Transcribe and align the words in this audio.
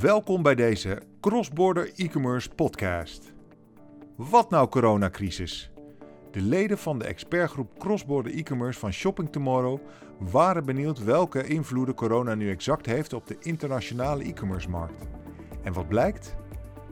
Welkom 0.00 0.42
bij 0.42 0.54
deze 0.54 1.02
Crossborder 1.20 1.92
e-commerce 1.96 2.50
podcast. 2.50 3.32
Wat 4.16 4.50
nou 4.50 4.68
coronacrisis? 4.68 5.70
De 6.30 6.40
leden 6.40 6.78
van 6.78 6.98
de 6.98 7.04
expertgroep 7.04 7.78
Crossborder 7.78 8.34
e-commerce 8.34 8.78
van 8.78 8.92
Shopping 8.92 9.32
Tomorrow 9.32 9.80
waren 10.18 10.64
benieuwd 10.64 11.04
welke 11.04 11.46
invloeden 11.46 11.94
corona 11.94 12.34
nu 12.34 12.50
exact 12.50 12.86
heeft 12.86 13.12
op 13.12 13.26
de 13.26 13.36
internationale 13.40 14.24
e-commerce 14.24 14.68
markt. 14.68 15.08
En 15.62 15.72
wat 15.72 15.88
blijkt? 15.88 16.36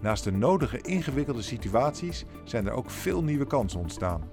Naast 0.01 0.25
de 0.25 0.33
nodige 0.33 0.81
ingewikkelde 0.81 1.43
situaties 1.43 2.25
zijn 2.45 2.67
er 2.67 2.73
ook 2.73 2.91
veel 2.91 3.25
nieuwe 3.25 3.47
kansen 3.47 3.81
ontstaan. 3.81 4.31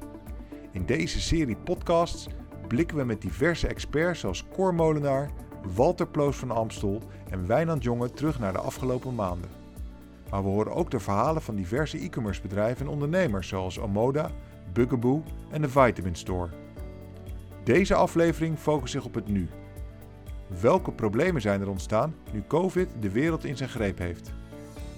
In 0.71 0.85
deze 0.85 1.21
serie 1.21 1.57
podcasts 1.57 2.27
blikken 2.67 2.97
we 2.97 3.03
met 3.03 3.21
diverse 3.21 3.67
experts 3.67 4.19
zoals 4.19 4.45
Cor 4.53 4.73
Molenaar, 4.73 5.31
Walter 5.73 6.07
Ploos 6.07 6.37
van 6.37 6.51
Amstel 6.51 7.01
en 7.29 7.47
Wijnand 7.47 7.83
Jonge 7.83 8.11
terug 8.11 8.39
naar 8.39 8.53
de 8.53 8.59
afgelopen 8.59 9.15
maanden. 9.15 9.49
Maar 10.29 10.43
we 10.43 10.49
horen 10.49 10.73
ook 10.73 10.91
de 10.91 10.99
verhalen 10.99 11.41
van 11.41 11.55
diverse 11.55 11.97
e-commerce 11.97 12.41
bedrijven 12.41 12.85
en 12.85 12.91
ondernemers 12.91 13.47
zoals 13.47 13.79
Omoda, 13.79 14.31
Bugaboo 14.73 15.23
en 15.49 15.61
de 15.61 15.69
Vitamin 15.69 16.15
Store. 16.15 16.49
Deze 17.63 17.95
aflevering 17.95 18.57
focust 18.57 18.91
zich 18.91 19.05
op 19.05 19.13
het 19.13 19.27
nu. 19.27 19.49
Welke 20.61 20.91
problemen 20.91 21.41
zijn 21.41 21.61
er 21.61 21.69
ontstaan 21.69 22.15
nu 22.31 22.43
COVID 22.47 22.89
de 22.99 23.11
wereld 23.11 23.43
in 23.43 23.57
zijn 23.57 23.69
greep 23.69 23.97
heeft? 23.97 24.31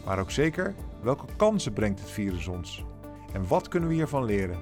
Maar 0.06 0.20
ook 0.20 0.32
zeker, 0.32 0.76
welke 1.02 1.26
kansen 1.36 1.74
brengt 1.74 2.00
het 2.00 2.10
virus 2.10 2.48
ons? 2.48 2.86
En 3.34 3.48
wat 3.48 3.68
kunnen 3.68 3.90
we 3.90 3.96
hiervan 3.96 4.26
leren? 4.26 4.58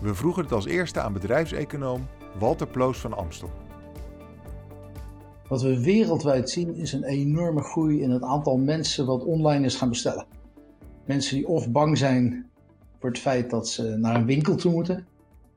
We 0.00 0.14
vroegen 0.14 0.42
het 0.42 0.52
als 0.52 0.66
eerste 0.66 1.00
aan 1.00 1.12
bedrijfseconoom 1.12 2.06
Walter 2.38 2.66
Ploos 2.66 2.98
van 2.98 3.16
Amstel. 3.16 3.63
Wat 5.48 5.62
we 5.62 5.80
wereldwijd 5.80 6.50
zien 6.50 6.74
is 6.74 6.92
een 6.92 7.04
enorme 7.04 7.62
groei 7.62 8.02
in 8.02 8.10
het 8.10 8.22
aantal 8.22 8.56
mensen 8.56 9.06
wat 9.06 9.24
online 9.24 9.64
is 9.64 9.74
gaan 9.74 9.88
bestellen. 9.88 10.26
Mensen 11.04 11.36
die 11.36 11.48
of 11.48 11.70
bang 11.70 11.98
zijn 11.98 12.50
voor 12.98 13.08
het 13.08 13.18
feit 13.18 13.50
dat 13.50 13.68
ze 13.68 13.82
naar 13.82 14.14
een 14.14 14.26
winkel 14.26 14.54
toe 14.54 14.72
moeten, 14.72 15.06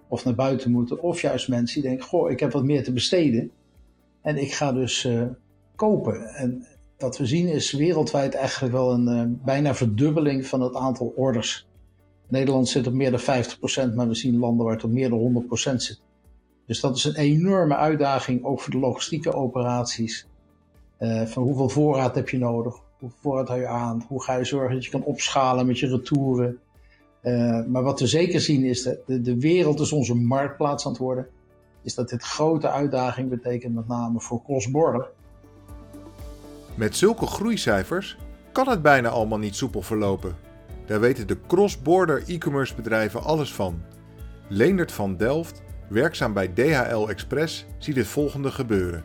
of 0.07 0.25
naar 0.25 0.35
buiten 0.35 0.71
moeten, 0.71 1.01
of 1.01 1.21
juist 1.21 1.47
mensen 1.47 1.81
die 1.81 1.89
denken: 1.89 2.07
Goh, 2.07 2.31
ik 2.31 2.39
heb 2.39 2.51
wat 2.51 2.63
meer 2.63 2.83
te 2.83 2.93
besteden 2.93 3.51
en 4.21 4.37
ik 4.37 4.53
ga 4.53 4.71
dus 4.71 5.05
uh, 5.05 5.23
kopen. 5.75 6.35
En 6.35 6.67
wat 6.97 7.17
we 7.17 7.25
zien 7.25 7.47
is 7.47 7.71
wereldwijd 7.71 8.35
eigenlijk 8.35 8.73
wel 8.73 8.91
een 8.93 9.07
uh, 9.07 9.45
bijna 9.45 9.75
verdubbeling 9.75 10.45
van 10.45 10.61
het 10.61 10.75
aantal 10.75 11.13
orders. 11.15 11.67
Nederland 12.27 12.67
zit 12.67 12.87
op 12.87 12.93
meer 12.93 13.11
dan 13.11 13.43
50%, 13.91 13.95
maar 13.95 14.07
we 14.07 14.15
zien 14.15 14.37
landen 14.37 14.65
waar 14.65 14.75
het 14.75 14.83
op 14.83 14.91
meer 14.91 15.09
dan 15.09 15.45
100% 15.49 15.75
zit. 15.75 16.01
Dus 16.67 16.79
dat 16.79 16.95
is 16.95 17.03
een 17.03 17.15
enorme 17.15 17.75
uitdaging, 17.75 18.43
ook 18.43 18.59
voor 18.59 18.71
de 18.71 18.79
logistieke 18.79 19.33
operaties. 19.33 20.27
Uh, 20.99 21.25
van 21.25 21.43
hoeveel 21.43 21.69
voorraad 21.69 22.15
heb 22.15 22.29
je 22.29 22.37
nodig? 22.37 22.75
Hoeveel 22.99 23.17
voorraad 23.21 23.47
hou 23.47 23.59
je 23.59 23.67
aan? 23.67 24.05
Hoe 24.07 24.23
ga 24.23 24.35
je 24.35 24.43
zorgen 24.43 24.73
dat 24.73 24.85
je 24.85 24.91
kan 24.91 25.03
opschalen 25.03 25.65
met 25.65 25.79
je 25.79 25.87
retouren? 25.87 26.59
Uh, 27.23 27.65
maar 27.65 27.83
wat 27.83 27.99
we 27.99 28.07
zeker 28.07 28.41
zien 28.41 28.63
is 28.63 28.83
dat 28.83 28.97
de, 29.05 29.21
de 29.21 29.39
wereld 29.39 29.79
is 29.79 29.91
onze 29.91 30.15
marktplaats 30.15 30.85
aan 30.85 30.91
het 30.91 31.01
worden. 31.01 31.27
Is 31.83 31.95
dat 31.95 32.09
dit 32.09 32.23
grote 32.23 32.69
uitdaging 32.69 33.29
betekent, 33.29 33.75
met 33.75 33.87
name 33.87 34.19
voor 34.19 34.43
cross-border. 34.43 35.07
Met 36.75 36.95
zulke 36.95 37.25
groeicijfers 37.25 38.17
kan 38.51 38.69
het 38.69 38.81
bijna 38.81 39.09
allemaal 39.09 39.37
niet 39.37 39.55
soepel 39.55 39.81
verlopen. 39.81 40.35
Daar 40.85 40.99
weten 40.99 41.27
de 41.27 41.37
cross-border 41.47 42.23
e-commerce 42.27 42.75
bedrijven 42.75 43.23
alles 43.23 43.53
van. 43.53 43.81
Leendert 44.47 44.91
van 44.91 45.17
Delft 45.17 45.61
werkzaam 45.89 46.33
bij 46.33 46.47
DHL 46.47 47.07
Express, 47.07 47.65
ziet 47.77 47.95
het 47.95 48.07
volgende 48.07 48.51
gebeuren. 48.51 49.03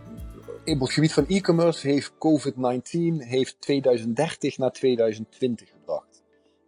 Op 0.64 0.80
het 0.80 0.92
gebied 0.92 1.12
van 1.12 1.26
e-commerce 1.26 1.88
heeft 1.88 2.12
COVID-19 2.12 3.26
heeft 3.28 3.56
2030 3.60 4.58
naar 4.58 4.72
2020 4.72 5.68
gebracht. 5.68 6.22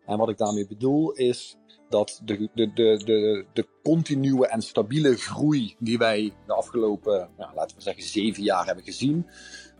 En 0.06 0.18
wat 0.18 0.28
ik 0.28 0.38
daarmee 0.38 0.66
bedoel 0.66 1.12
is 1.12 1.56
dat 1.88 2.20
de, 2.24 2.48
de, 2.54 2.72
de, 2.72 3.02
de, 3.04 3.44
de 3.52 3.66
continue 3.82 4.46
en 4.46 4.62
stabiele 4.62 5.16
groei 5.16 5.74
die 5.78 5.98
wij 5.98 6.32
de 6.46 6.52
afgelopen, 6.52 7.28
nou, 7.38 7.54
laten 7.54 7.76
we 7.76 7.82
zeggen, 7.82 8.02
zeven 8.02 8.42
jaar 8.42 8.66
hebben 8.66 8.84
gezien, 8.84 9.26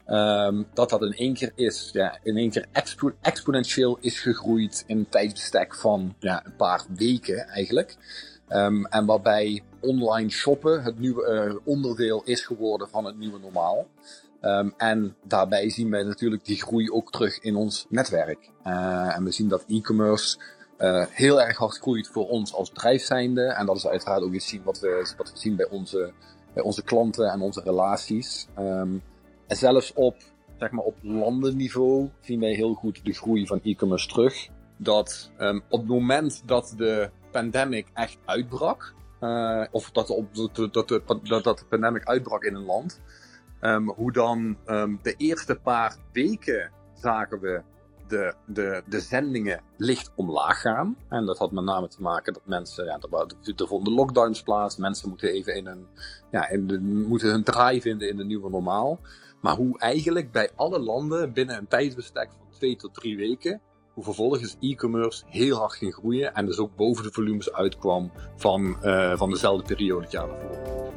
um, 0.09 0.67
dat 0.75 0.91
dat 0.91 1.03
in 1.03 1.13
één 1.13 1.35
keer 1.35 1.53
is, 1.55 1.91
ja, 1.93 2.19
in 2.23 2.37
één 2.37 2.51
keer 2.51 2.67
expo 2.73 3.13
exponentieel 3.21 3.99
is 4.01 4.21
gegroeid 4.21 4.85
in 4.87 4.99
een 4.99 5.09
tijdsbestek 5.09 5.75
van 5.75 6.15
ja, 6.19 6.47
een 6.47 6.57
paar 6.57 6.85
weken 6.97 7.49
eigenlijk. 7.49 7.97
Um, 8.49 8.87
en 8.87 9.07
waarbij 9.07 9.63
online 9.85 10.31
shoppen 10.31 10.83
het 10.83 10.99
nieuwe 10.99 11.49
uh, 11.49 11.57
onderdeel 11.65 12.23
is 12.25 12.45
geworden 12.45 12.89
van 12.89 13.05
het 13.05 13.19
nieuwe 13.19 13.39
normaal. 13.39 13.87
Um, 14.41 14.75
en 14.77 15.17
daarbij 15.23 15.71
zien 15.71 15.91
wij 15.91 16.03
natuurlijk 16.03 16.45
die 16.45 16.63
groei 16.63 16.91
ook 16.91 17.11
terug 17.11 17.39
in 17.39 17.57
ons 17.57 17.87
netwerk. 17.89 18.51
Uh, 18.67 19.17
en 19.17 19.25
we 19.25 19.33
zien 19.33 19.49
dat 19.49 19.65
e-commerce 19.69 20.39
uh, 20.79 21.05
heel 21.11 21.43
erg 21.43 21.57
hard 21.57 21.79
groeit 21.79 22.09
voor 22.09 22.29
ons 22.29 22.55
als 22.55 22.73
bedrijf 22.73 23.03
zijnde. 23.03 23.43
En 23.43 23.67
dat 23.67 23.77
is 23.77 23.87
uiteraard 23.87 24.23
ook 24.23 24.33
iets 24.33 24.59
wat 24.65 24.81
we, 24.81 25.13
wat 25.17 25.33
zien 25.35 25.57
bij 25.57 25.69
onze, 25.69 26.13
bij 26.55 26.63
onze 26.63 26.83
klanten 26.83 27.31
en 27.31 27.41
onze 27.41 27.61
relaties. 27.61 28.47
Um, 28.59 29.03
en 29.47 29.57
zelfs 29.57 29.93
op, 29.93 30.17
zeg 30.59 30.71
maar 30.71 30.85
op 30.85 30.97
landenniveau 31.03 32.11
zien 32.21 32.41
wij 32.41 32.53
heel 32.53 32.75
goed 32.75 33.05
de 33.05 33.13
groei 33.13 33.47
van 33.47 33.61
e-commerce 33.63 34.09
terug. 34.09 34.49
Dat 34.77 35.31
um, 35.39 35.63
op 35.69 35.79
het 35.79 35.89
moment 35.89 36.43
dat 36.47 36.75
de 36.77 37.11
pandemic 37.31 37.87
echt 37.95 38.17
uitbrak, 38.25 38.95
uh, 39.21 39.65
of 39.71 39.91
dat, 39.91 40.11
op, 40.11 40.35
dat, 40.35 40.73
dat, 40.73 40.89
dat, 41.45 41.59
de 41.59 41.65
pandemic 41.69 42.05
uitbrak 42.05 42.45
in 42.45 42.55
een 42.55 42.65
land, 42.65 43.01
um, 43.61 43.91
hoe 43.91 44.13
dan 44.13 44.57
um, 44.67 44.99
de 45.03 45.15
eerste 45.17 45.55
paar 45.55 45.97
weken 46.13 46.71
zagen 46.95 47.41
we 47.41 47.63
de, 48.09 48.35
de, 48.47 48.83
de 48.87 49.01
zendingen 49.01 49.61
licht 49.77 50.13
omlaag 50.15 50.61
gaan. 50.61 50.97
En 51.09 51.27
dat 51.27 51.39
had 51.39 51.53
met 51.53 51.65
name 51.65 51.89
te 51.89 52.03
maken 52.03 52.33
dat 52.33 52.47
mensen, 52.47 52.85
ja, 52.85 52.99
er, 53.57 53.67
vonden 53.69 53.93
lockdowns 53.93 54.43
plaats, 54.43 54.77
mensen 54.77 55.09
moeten 55.09 55.29
even 55.29 55.55
in 55.55 55.67
een, 55.67 55.87
ja, 56.31 56.49
in 56.49 57.05
moeten 57.09 57.31
hun 57.31 57.45
draai 57.45 57.81
vinden 57.81 58.09
in 58.09 58.17
de 58.17 58.25
nieuwe 58.25 58.51
normaal. 58.51 59.01
Maar 59.41 59.57
hoe 59.57 59.79
eigenlijk 59.79 60.33
bij 60.33 60.51
alle 60.55 60.79
landen 60.79 61.33
binnen 61.33 61.57
een 61.57 61.69
tijdsbestek 61.69 62.31
van 62.39 62.47
twee 62.51 62.77
tot 62.77 62.95
drie 62.95 63.17
weken 63.17 63.61
vervolgens 64.03 64.57
e-commerce 64.61 65.23
heel 65.27 65.57
hard 65.57 65.73
ging 65.73 65.95
groeien 65.95 66.35
en 66.35 66.47
dus 66.47 66.59
ook 66.59 66.77
boven 66.77 67.05
de 67.05 67.13
volumes 67.13 67.53
uitkwam 67.53 68.11
van, 68.37 68.77
uh, 68.83 69.17
van 69.17 69.31
dezelfde 69.31 69.75
periode 69.75 70.03
het 70.03 70.13
jaar 70.13 70.27
daarvoor. 70.27 70.93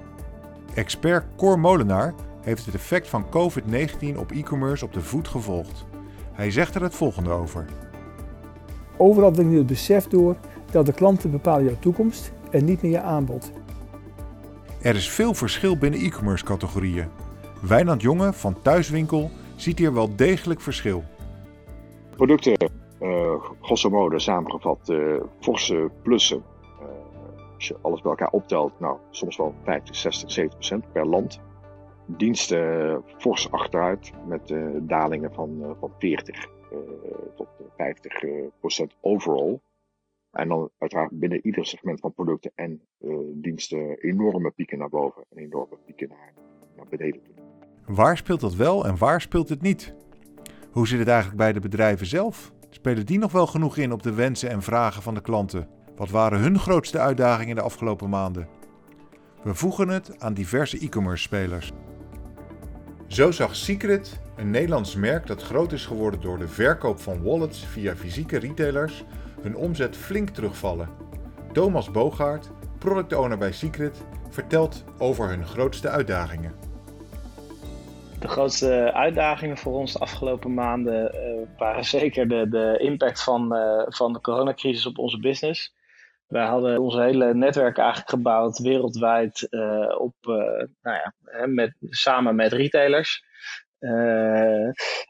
Expert 0.74 1.26
Cor 1.36 1.60
Molenaar 1.60 2.14
heeft 2.42 2.66
het 2.66 2.76
effect 2.76 3.08
van 3.08 3.26
COVID-19 3.30 4.18
op 4.18 4.32
e-commerce 4.32 4.86
op 4.86 4.94
de 4.94 5.02
voet 5.02 5.28
gevolgd. 5.28 5.86
Hij 6.34 6.52
zegt 6.52 6.76
er 6.76 6.82
het 6.82 6.96
volgende 6.96 7.30
over. 7.30 7.66
Overal 8.98 9.32
dringt 9.32 9.52
nu 9.52 9.58
het 9.58 9.68
besef 9.68 10.08
door 10.08 10.38
dat 10.72 10.86
de 10.86 10.94
klanten 10.94 11.32
bepalen 11.32 11.64
jouw 11.64 11.80
toekomst 11.80 12.32
en 12.52 12.66
niet 12.66 12.82
meer 12.82 12.92
je 12.92 13.02
aanbod. 13.02 13.52
Er 14.82 14.96
is 14.96 15.10
veel 15.10 15.34
verschil 15.34 15.78
binnen 15.78 16.00
e-commerce 16.00 16.46
categorieën. 16.46 17.08
Wijnand 17.62 18.02
Jonge 18.02 18.34
van 18.34 18.62
Thuiswinkel 18.62 19.32
ziet 19.56 19.80
hier 19.80 19.94
wel 19.94 20.16
degelijk 20.16 20.62
verschil. 20.62 21.04
Producten 22.16 22.58
grosso 23.62 23.90
modo 23.90 24.18
samengevat 24.18 24.90
uh, 24.90 25.22
forse 25.40 25.92
plussen. 26.02 26.44
Uh, 26.82 26.86
als 27.56 27.68
je 27.68 27.78
alles 27.82 28.02
bij 28.02 28.12
elkaar 28.12 28.32
optelt, 28.32 28.80
nou, 28.80 28.98
soms 29.10 29.38
wel 29.38 29.54
50, 29.64 29.96
60, 29.96 30.32
70 30.32 30.58
procent 30.58 30.92
per 30.92 31.08
land. 31.08 31.42
Diensten 32.06 33.04
fors 33.18 33.52
achteruit 33.52 34.12
met 34.28 34.54
dalingen 34.82 35.34
van, 35.34 35.76
van 35.80 35.92
40 36.00 36.48
tot 37.36 37.48
50 37.78 38.24
procent 38.60 38.96
overall. 39.02 39.60
En 40.32 40.48
dan 40.48 40.70
uiteraard 40.78 41.20
binnen 41.20 41.46
ieder 41.46 41.66
segment 41.66 42.00
van 42.00 42.14
producten 42.14 42.52
en 42.56 42.82
diensten 43.34 43.98
enorme 43.98 44.52
pieken 44.52 44.78
naar 44.78 44.90
boven 44.90 45.24
en 45.30 45.38
enorme 45.38 45.78
pieken 45.86 46.10
naar, 46.10 46.34
naar 46.76 46.86
beneden. 46.90 47.22
Waar 47.86 48.18
speelt 48.18 48.40
dat 48.40 48.56
wel 48.56 48.86
en 48.86 48.98
waar 48.98 49.22
speelt 49.22 49.50
het 49.50 49.62
niet? 49.62 49.94
Hoe 50.72 50.88
zit 50.88 51.00
het 51.00 51.08
eigenlijk 51.08 51.38
bij 51.38 51.54
de 51.54 51.60
bedrijven 51.60 52.06
zelf? 52.06 52.56
Spelen 52.78 53.06
die 53.06 53.20
nog 53.20 53.32
wel 53.32 53.48
genoeg 53.48 53.78
in 53.78 53.92
op 53.92 54.04
de 54.04 54.14
wensen 54.14 54.50
en 54.50 54.62
vragen 54.62 55.02
van 55.02 55.14
de 55.14 55.22
klanten? 55.22 55.68
Wat 55.96 56.10
waren 56.10 56.40
hun 56.40 56.60
grootste 56.60 57.00
uitdagingen 57.00 57.56
de 57.56 57.62
afgelopen 57.62 58.10
maanden? 58.10 58.48
We 59.44 59.54
voegen 59.54 59.88
het 59.88 60.20
aan 60.20 60.34
diverse 60.34 60.80
e-commerce 60.80 61.24
spelers. 61.24 61.72
Zo 63.08 63.32
zag 63.32 63.56
Secret, 63.56 64.20
een 64.36 64.50
Nederlands 64.50 64.96
merk 64.96 65.28
dat 65.28 65.44
groot 65.44 65.72
is 65.72 65.86
geworden 65.86 66.22
door 66.22 66.38
de 66.38 66.48
verkoop 66.48 67.00
van 67.00 67.24
wallets 67.24 67.66
via 67.66 67.96
fysieke 67.96 68.38
retailers, 68.38 69.04
hun 69.42 69.56
omzet 69.56 69.98
flink 69.98 70.30
terugvallen. 70.30 70.90
Thomas 71.54 71.92
Bogaert, 71.92 72.52
product 72.78 73.14
owner 73.14 73.38
bij 73.38 73.52
Secret, 73.52 74.06
vertelt 74.30 74.84
over 74.98 75.30
hun 75.30 75.46
grootste 75.46 75.90
uitdagingen. 75.90 76.67
De 78.20 78.28
grootste 78.28 78.94
uitdagingen 78.94 79.58
voor 79.58 79.74
ons 79.74 79.94
de 79.94 80.00
afgelopen 80.00 80.54
maanden 80.54 81.16
uh, 81.16 81.48
waren 81.58 81.86
zeker 82.00 82.28
de, 82.28 82.50
de 82.50 82.78
impact 82.80 83.24
van, 83.24 83.56
uh, 83.56 83.84
van 83.88 84.14
de 84.14 84.22
coronacrisis 84.22 84.86
op 84.86 84.98
onze 84.98 85.20
business. 85.20 85.76
Wij 86.28 86.46
hadden 86.46 86.80
ons 86.80 86.96
hele 86.96 87.34
netwerk 87.34 87.78
eigenlijk 87.78 88.10
gebouwd 88.10 88.58
wereldwijd 88.58 89.48
uh, 89.50 90.00
op, 90.00 90.16
nou 90.82 90.98
ja, 90.98 91.14
met, 91.46 91.76
samen 91.82 92.36
met 92.36 92.54
retailers. 92.54 93.24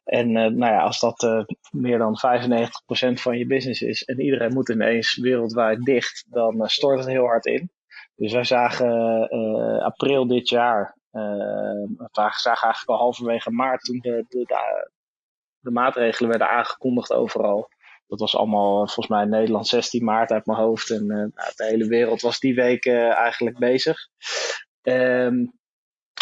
en 0.04 0.32
nou 0.32 0.58
ja, 0.60 0.82
als 0.82 1.00
dat 1.00 1.46
meer 1.72 1.98
dan 1.98 2.18
95% 2.18 3.14
van 3.14 3.38
je 3.38 3.48
business 3.48 3.82
is 3.82 4.04
en 4.04 4.22
iedereen 4.22 4.54
moet 4.54 4.70
ineens 4.70 5.18
wereldwijd 5.18 5.84
dicht, 5.84 6.26
dan 6.30 6.70
stort 6.70 7.00
het 7.00 7.08
heel 7.08 7.26
hard 7.26 7.46
in. 7.46 7.70
Dus 8.16 8.34
wij 8.34 8.44
zagen 8.44 8.90
april 9.80 10.28
dit 10.28 10.50
jaar, 10.50 10.97
we 11.18 12.30
zagen 12.32 12.62
eigenlijk 12.62 12.90
al 12.90 12.98
halverwege 12.98 13.52
maart 13.52 13.84
toen 13.84 14.00
de, 14.00 14.26
de, 14.30 14.46
de, 15.60 15.72
maatregelen 15.72 16.30
werden 16.30 16.50
aangekondigd 16.50 17.14
overal. 17.14 17.70
Dat 18.08 18.20
was 18.20 18.36
allemaal 18.36 18.76
volgens 18.78 19.08
mij 19.08 19.26
Nederland 19.26 19.68
16 19.68 20.04
maart 20.04 20.32
uit 20.32 20.46
mijn 20.46 20.60
hoofd. 20.60 20.90
En 20.90 21.02
uh, 21.02 21.08
nou, 21.08 21.52
de 21.56 21.66
hele 21.66 21.88
wereld 21.88 22.22
was 22.22 22.40
die 22.40 22.56
week 22.56 22.86
uh, 22.86 23.18
eigenlijk 23.18 23.58
bezig. 23.58 23.98
Um, 24.82 25.56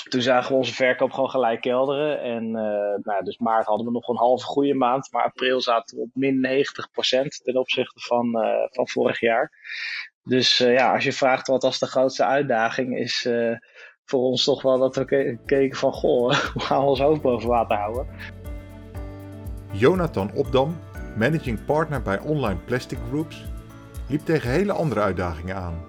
toen 0.09 0.21
zagen 0.21 0.51
we 0.51 0.57
onze 0.57 0.74
verkoop 0.74 1.12
gewoon 1.12 1.30
gelijk 1.30 1.62
kelderen. 1.62 2.21
En 2.21 2.51
nou, 3.01 3.24
dus 3.24 3.38
maart 3.38 3.65
hadden 3.65 3.86
we 3.86 3.91
nog 3.91 4.07
een 4.07 4.18
halve 4.18 4.45
goede 4.45 4.74
maand. 4.74 5.12
Maar 5.12 5.24
april 5.24 5.62
zaten 5.62 5.98
we 5.98 6.03
op 6.03 6.09
min 6.13 6.65
90% 6.65 7.27
ten 7.44 7.57
opzichte 7.57 8.00
van, 8.00 8.31
van 8.71 8.88
vorig 8.88 9.19
jaar. 9.19 9.51
Dus 10.24 10.57
ja, 10.57 10.94
als 10.94 11.03
je 11.03 11.13
vraagt 11.13 11.48
wat 11.48 11.63
was 11.63 11.80
de 11.80 11.88
grootste 11.88 12.25
uitdaging, 12.25 12.98
is 12.98 13.30
voor 14.06 14.19
ons 14.19 14.44
toch 14.44 14.62
wel 14.62 14.78
dat 14.78 14.96
we 14.96 15.38
keken 15.46 15.78
van 15.78 15.94
goh, 15.94 16.34
hoe 16.54 16.62
gaan 16.62 16.81
we 16.81 16.86
ons 16.88 17.00
hoofd 17.00 17.22
boven 17.22 17.50
water 17.50 17.78
houden. 17.78 18.07
Jonathan 19.72 20.31
Opdam, 20.34 20.78
managing 21.18 21.66
partner 21.66 22.02
bij 22.02 22.19
Online 22.19 22.60
Plastic 22.60 23.00
Groups, 23.10 23.46
liep 24.10 24.22
tegen 24.22 24.50
hele 24.50 24.72
andere 24.72 25.02
uitdagingen 25.02 25.56
aan. 25.56 25.86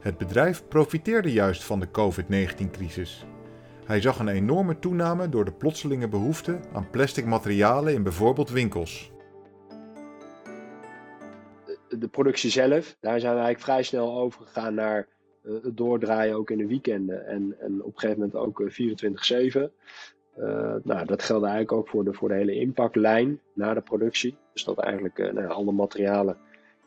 Het 0.00 0.18
bedrijf 0.18 0.68
profiteerde 0.68 1.32
juist 1.32 1.64
van 1.64 1.80
de 1.80 1.90
COVID-19-crisis. 1.90 3.26
Hij 3.84 4.00
zag 4.00 4.18
een 4.18 4.28
enorme 4.28 4.78
toename 4.78 5.28
door 5.28 5.44
de 5.44 5.52
plotselinge 5.52 6.08
behoefte 6.08 6.60
aan 6.72 6.90
plastic 6.90 7.24
materialen 7.24 7.94
in 7.94 8.02
bijvoorbeeld 8.02 8.50
winkels. 8.50 9.10
De 11.88 12.08
productie 12.08 12.50
zelf, 12.50 12.96
daar 13.00 13.20
zijn 13.20 13.34
we 13.34 13.40
eigenlijk 13.40 13.60
vrij 13.60 13.82
snel 13.82 14.18
overgegaan 14.18 14.74
naar 14.74 15.08
het 15.46 15.76
doordraaien 15.76 16.36
ook 16.36 16.50
in 16.50 16.58
de 16.58 16.66
weekenden 16.66 17.26
en, 17.26 17.56
en 17.60 17.82
op 17.82 17.94
een 17.94 17.98
gegeven 18.00 18.20
moment 18.20 18.36
ook 18.36 18.62
24-7. 18.62 18.74
Eh, 19.34 19.62
uh, 20.38 20.74
nou, 20.82 21.06
dat 21.06 21.22
geldt 21.22 21.44
eigenlijk 21.44 21.72
ook 21.72 21.88
voor 21.88 22.04
de, 22.04 22.12
voor 22.12 22.28
de 22.28 22.34
hele 22.34 22.54
inpaklijn 22.54 23.40
na 23.54 23.74
de 23.74 23.80
productie. 23.80 24.36
Dus 24.52 24.64
dat 24.64 24.78
eigenlijk 24.78 25.18
uh, 25.18 25.48
alle 25.48 25.72
materialen 25.72 26.36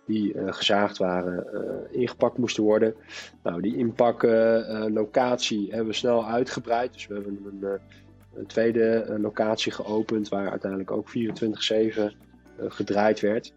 die 0.06 0.34
uh, 0.34 0.54
gezaagd 0.54 0.98
waren 0.98 1.48
ingepakt 1.92 2.38
moesten 2.38 2.64
worden. 2.64 2.96
Nou, 3.44 3.62
die 3.62 3.76
inpaklocatie 3.76 5.70
hebben 5.70 5.88
we 5.88 5.94
snel 5.94 6.28
uitgebreid. 6.28 6.94
Dus 6.94 7.08
we 7.08 7.14
hebben 7.14 7.40
een, 7.46 7.80
een 8.34 8.46
tweede 8.46 9.18
locatie 9.20 9.72
geopend 9.72 10.30
waar 10.30 10.50
uiteindelijk 10.50 10.92
ook 10.92 11.10
24-7 11.10 11.14
gedraaid 12.68 13.20
werd. 13.20 13.54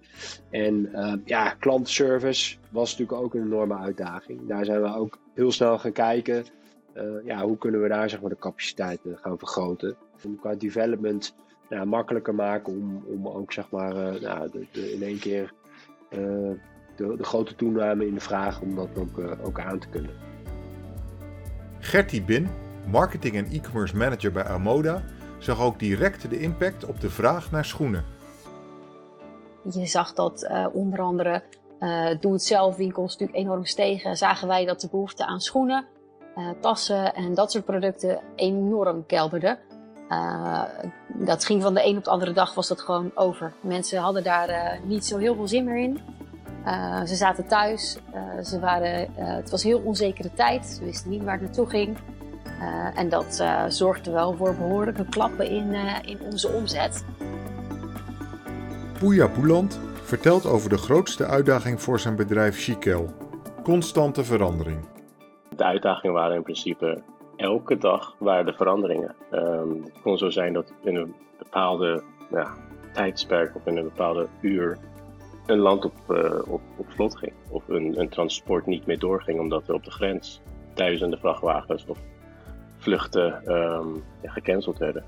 En 0.50 0.90
ja, 1.24 1.50
klantenservice 1.50 2.56
was 2.70 2.90
natuurlijk 2.90 3.22
ook 3.22 3.34
een 3.34 3.42
enorme 3.42 3.78
uitdaging. 3.78 4.48
Daar 4.48 4.64
zijn 4.64 4.82
we 4.82 4.94
ook 4.94 5.18
heel 5.34 5.52
snel 5.52 5.78
gaan 5.78 5.92
kijken. 5.92 6.44
Uh, 6.96 7.02
ja, 7.24 7.44
hoe 7.44 7.58
kunnen 7.58 7.82
we 7.82 7.88
daar 7.88 8.10
zeg 8.10 8.20
maar, 8.20 8.30
de 8.30 8.36
capaciteiten 8.38 9.18
gaan 9.20 9.38
vergroten? 9.38 9.96
Om 10.24 10.38
qua 10.40 10.54
development 10.54 11.34
nou, 11.68 11.86
makkelijker 11.86 12.34
maken 12.34 12.72
om, 12.72 13.04
om 13.06 13.28
ook 13.28 13.52
zeg 13.52 13.70
maar, 13.70 13.94
nou, 14.20 14.50
de, 14.72 14.92
in 14.92 15.02
één 15.02 15.18
keer 15.18 15.52
de, 16.10 16.56
de, 16.96 17.24
grote 17.24 17.54
toename 17.54 18.06
in 18.06 18.14
de 18.14 18.20
vraag 18.20 18.60
om 18.60 18.74
dat 18.74 18.88
ook, 18.94 19.18
ook 19.42 19.60
aan 19.60 19.78
te 19.78 19.88
kunnen. 19.88 20.10
Gertie 21.78 22.22
Bin, 22.22 22.48
marketing 22.86 23.36
en 23.36 23.46
e-commerce 23.46 23.96
manager 23.96 24.32
bij 24.32 24.44
Amoda, 24.44 25.02
zag 25.38 25.60
ook 25.60 25.78
direct 25.78 26.30
de 26.30 26.38
impact 26.38 26.84
op 26.84 27.00
de 27.00 27.10
vraag 27.10 27.50
naar 27.50 27.64
schoenen. 27.64 28.04
Je 29.70 29.86
zag 29.86 30.12
dat 30.12 30.48
onder 30.72 31.00
andere 31.00 31.42
doe-het-zelf 32.20 32.76
winkels 32.76 33.12
natuurlijk 33.12 33.38
enorm 33.38 33.64
stegen. 33.64 34.16
Zagen 34.16 34.48
wij 34.48 34.64
dat 34.64 34.80
de 34.80 34.88
behoefte 34.90 35.26
aan 35.26 35.40
schoenen 35.40 35.86
uh, 36.36 36.48
tassen 36.60 37.14
en 37.14 37.34
dat 37.34 37.52
soort 37.52 37.64
producten 37.64 38.20
enorm 38.36 39.06
kelderden. 39.06 39.58
Uh, 40.08 40.62
dat 41.08 41.44
ging 41.44 41.62
van 41.62 41.74
de 41.74 41.86
een 41.86 41.96
op 41.96 42.04
de 42.04 42.10
andere 42.10 42.32
dag 42.32 42.54
was 42.54 42.68
dat 42.68 42.80
gewoon 42.80 43.10
over. 43.14 43.52
Mensen 43.60 44.00
hadden 44.00 44.22
daar 44.22 44.48
uh, 44.48 44.84
niet 44.84 45.06
zo 45.06 45.18
heel 45.18 45.34
veel 45.34 45.48
zin 45.48 45.64
meer 45.64 45.76
in. 45.76 46.00
ze 47.06 47.14
zaten 47.14 47.46
thuis. 47.46 47.98
ze 48.42 48.60
waren, 48.60 49.14
het 49.14 49.50
was 49.50 49.64
een 49.64 49.70
heel 49.70 49.82
onzekere 49.84 50.34
tijd. 50.34 50.66
Ze 50.66 50.84
wisten 50.84 51.10
niet 51.10 51.24
waar 51.24 51.32
het 51.32 51.42
naartoe 51.42 51.68
ging. 51.68 51.96
en 52.94 53.08
dat 53.08 53.44
zorgde 53.68 54.10
wel 54.10 54.34
voor 54.36 54.54
behoorlijke 54.54 55.04
klappen 55.04 55.50
in, 55.50 55.74
in 56.04 56.20
onze 56.20 56.48
omzet. 56.48 57.04
Poeja 59.02 59.28
Boeland 59.28 59.80
vertelt 60.02 60.46
over 60.46 60.68
de 60.68 60.78
grootste 60.78 61.26
uitdaging 61.26 61.82
voor 61.82 62.00
zijn 62.00 62.16
bedrijf 62.16 62.58
Chikel. 62.58 63.10
Constante 63.62 64.24
verandering. 64.24 64.78
De 65.56 65.64
uitdagingen 65.64 66.14
waren 66.14 66.36
in 66.36 66.42
principe 66.42 67.02
elke 67.36 67.78
dag 67.78 68.14
waren 68.18 68.46
de 68.46 68.52
veranderingen. 68.52 69.14
Um, 69.32 69.82
het 69.82 70.00
kon 70.02 70.18
zo 70.18 70.30
zijn 70.30 70.52
dat 70.52 70.72
in 70.82 70.96
een 70.96 71.14
bepaalde 71.38 72.02
ja, 72.30 72.54
tijdsperk 72.92 73.54
of 73.54 73.66
in 73.66 73.76
een 73.76 73.84
bepaalde 73.84 74.28
uur 74.40 74.78
een 75.46 75.58
land 75.58 75.84
op, 75.84 75.94
uh, 76.08 76.32
op, 76.46 76.60
op 76.76 76.86
slot 76.88 77.16
ging. 77.16 77.32
Of 77.48 77.68
een, 77.68 78.00
een 78.00 78.08
transport 78.08 78.66
niet 78.66 78.86
meer 78.86 78.98
doorging 78.98 79.40
omdat 79.40 79.68
er 79.68 79.74
op 79.74 79.84
de 79.84 79.90
grens 79.90 80.40
duizenden 80.74 81.18
vrachtwagens 81.18 81.84
of 81.86 81.98
vluchten 82.78 83.52
um, 83.52 84.04
ja, 84.22 84.30
gecanceld 84.30 84.78
werden. 84.78 85.04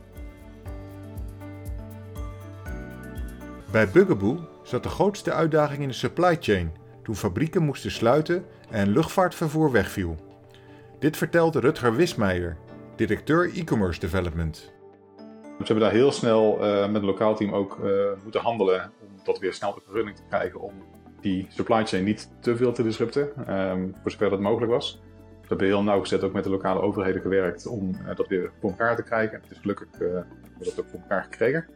Bij 3.75 3.89
Bugaboo 3.89 4.39
zat 4.63 4.83
de 4.83 4.89
grootste 4.89 5.33
uitdaging 5.33 5.83
in 5.83 5.89
de 5.89 5.95
supply 5.95 6.37
chain 6.41 6.73
toen 7.03 7.15
fabrieken 7.15 7.63
moesten 7.63 7.91
sluiten 7.91 8.45
en 8.71 8.89
luchtvaartvervoer 8.89 9.73
wegviel. 9.73 10.17
Dit 10.99 11.17
vertelt 11.17 11.57
Rutger 11.57 11.97
Wismeijer, 11.97 12.57
directeur 12.97 13.55
e-commerce 13.55 14.01
development. 14.01 14.73
We 15.59 15.65
hebben 15.65 15.81
daar 15.81 15.93
heel 15.93 16.13
snel 16.13 16.57
uh, 16.65 16.87
met 16.87 16.95
het 16.95 17.05
lokaal 17.05 17.37
team 17.37 17.55
ook 17.55 17.79
uh, 17.85 18.05
moeten 18.23 18.41
handelen 18.41 18.93
om 19.01 19.09
dat 19.25 19.39
weer 19.39 19.53
snel 19.53 19.71
op 19.71 19.83
running 19.87 20.17
te 20.17 20.23
krijgen 20.29 20.61
om 20.61 20.73
die 21.21 21.47
supply 21.49 21.87
chain 21.87 22.05
niet 22.05 22.31
te 22.41 22.57
veel 22.57 22.73
te 22.73 22.83
disrupten, 22.83 23.55
um, 23.55 23.95
voor 24.03 24.11
zover 24.11 24.31
dat 24.31 24.41
mogelijk 24.41 24.73
was. 24.73 25.03
We 25.41 25.49
hebben 25.49 25.67
heel 25.67 25.83
nauwgezet 25.83 26.23
ook 26.23 26.33
met 26.33 26.45
de 26.45 26.51
lokale 26.51 26.81
overheden 26.81 27.23
gewerkt 27.23 27.67
om 27.67 27.91
uh, 27.91 28.17
dat 28.17 28.29
weer 28.29 28.51
voor 28.61 28.71
elkaar 28.71 28.97
te 28.97 29.03
krijgen. 29.03 29.41
Het 29.41 29.51
is 29.51 29.59
gelukkig 29.59 29.89
we 29.99 30.25
dat 30.59 30.81
ook 30.81 30.89
voor 30.91 31.01
elkaar 31.01 31.23
gekregen. 31.23 31.67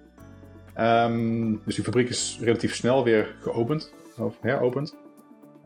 Um, 0.80 1.60
dus 1.64 1.74
die 1.74 1.84
fabriek 1.84 2.08
is 2.08 2.38
relatief 2.42 2.74
snel 2.74 3.04
weer 3.04 3.34
geopend, 3.40 3.94
of 4.18 4.36
heropend. 4.40 4.96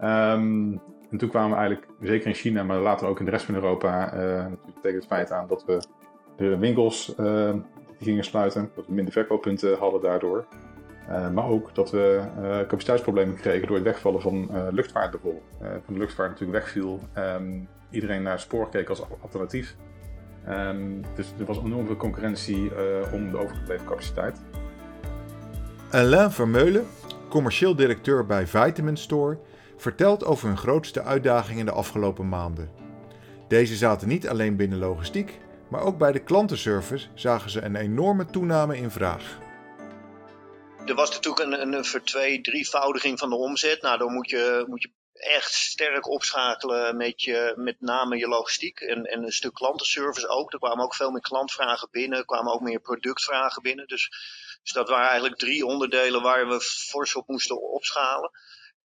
Um, 0.00 0.80
en 1.10 1.18
toen 1.18 1.28
kwamen 1.28 1.50
we 1.50 1.56
eigenlijk, 1.56 1.88
zeker 2.00 2.26
in 2.26 2.34
China, 2.34 2.62
maar 2.62 2.78
later 2.78 3.06
ook 3.06 3.18
in 3.18 3.24
de 3.24 3.30
rest 3.30 3.44
van 3.44 3.54
Europa, 3.54 4.14
uh, 4.14 4.20
natuurlijk 4.20 4.80
tegen 4.82 4.98
het 4.98 5.06
feit 5.06 5.30
aan 5.32 5.46
dat 5.48 5.64
we 5.64 5.82
de 6.36 6.58
winkels 6.58 7.14
die 7.16 7.62
gingen 8.00 8.24
sluiten. 8.24 8.70
Dat 8.74 8.86
we 8.86 8.92
minder 8.92 9.12
verkooppunten 9.12 9.78
hadden 9.78 10.00
daardoor. 10.00 10.44
Uh, 11.08 11.30
maar 11.30 11.48
ook 11.48 11.74
dat 11.74 11.90
we 11.90 12.22
capaciteitsproblemen 12.36 13.34
kregen 13.34 13.66
door 13.66 13.76
het 13.76 13.84
wegvallen 13.84 14.20
van 14.20 14.50
luchtvaart 14.70 15.10
bijvoorbeeld. 15.10 15.44
toen 15.58 15.94
de 15.94 16.00
luchtvaart 16.00 16.30
natuurlijk 16.30 16.58
wegviel, 16.58 17.00
iedereen 17.90 18.22
naar 18.22 18.40
spoor 18.40 18.68
keek 18.68 18.88
als 18.88 19.02
alternatief. 19.22 19.76
Dus 21.14 21.32
er 21.38 21.44
was 21.44 21.58
enorm 21.58 21.86
veel 21.86 21.96
concurrentie 21.96 22.70
om 23.12 23.30
de 23.30 23.38
overgebleven 23.38 23.86
capaciteit. 23.86 24.40
Alain 25.92 26.30
Vermeulen, 26.30 26.88
commercieel 27.28 27.76
directeur 27.76 28.26
bij 28.26 28.46
Vitamin 28.46 28.96
Store, 28.96 29.38
vertelt 29.76 30.24
over 30.24 30.48
hun 30.48 30.56
grootste 30.56 31.02
uitdagingen 31.02 31.66
de 31.66 31.72
afgelopen 31.72 32.28
maanden. 32.28 32.70
Deze 33.48 33.76
zaten 33.76 34.08
niet 34.08 34.28
alleen 34.28 34.56
binnen 34.56 34.78
logistiek, 34.78 35.38
maar 35.70 35.82
ook 35.82 35.98
bij 35.98 36.12
de 36.12 36.22
klantenservice 36.22 37.08
zagen 37.14 37.50
ze 37.50 37.62
een 37.62 37.76
enorme 37.76 38.26
toename 38.26 38.76
in 38.76 38.90
vraag. 38.90 39.38
Er 40.86 40.94
was 40.94 41.10
natuurlijk 41.10 41.62
een, 41.62 41.74
een 41.74 41.84
vertwee, 41.84 42.40
drievoudiging 42.40 43.18
van 43.18 43.30
de 43.30 43.36
omzet. 43.36 43.82
Nou, 43.82 43.98
dan 43.98 44.12
moet 44.12 44.30
je, 44.30 44.64
moet 44.68 44.82
je 44.82 44.90
echt 45.12 45.52
sterk 45.52 46.08
opschakelen 46.08 46.96
met, 46.96 47.22
je, 47.22 47.52
met 47.56 47.80
name 47.80 48.16
je 48.16 48.28
logistiek 48.28 48.80
en, 48.80 49.04
en 49.04 49.22
een 49.22 49.32
stuk 49.32 49.54
klantenservice 49.54 50.28
ook. 50.28 50.52
Er 50.52 50.58
kwamen 50.58 50.84
ook 50.84 50.94
veel 50.94 51.10
meer 51.10 51.20
klantvragen 51.20 51.88
binnen, 51.90 52.24
kwamen 52.24 52.52
ook 52.52 52.60
meer 52.60 52.80
productvragen 52.80 53.62
binnen. 53.62 53.86
Dus, 53.86 54.10
dus 54.62 54.72
dat 54.72 54.88
waren 54.88 55.08
eigenlijk 55.08 55.38
drie 55.38 55.66
onderdelen 55.66 56.22
waar 56.22 56.48
we 56.48 56.60
fors 56.60 57.14
op 57.14 57.28
moesten 57.28 57.62
opschalen. 57.62 58.30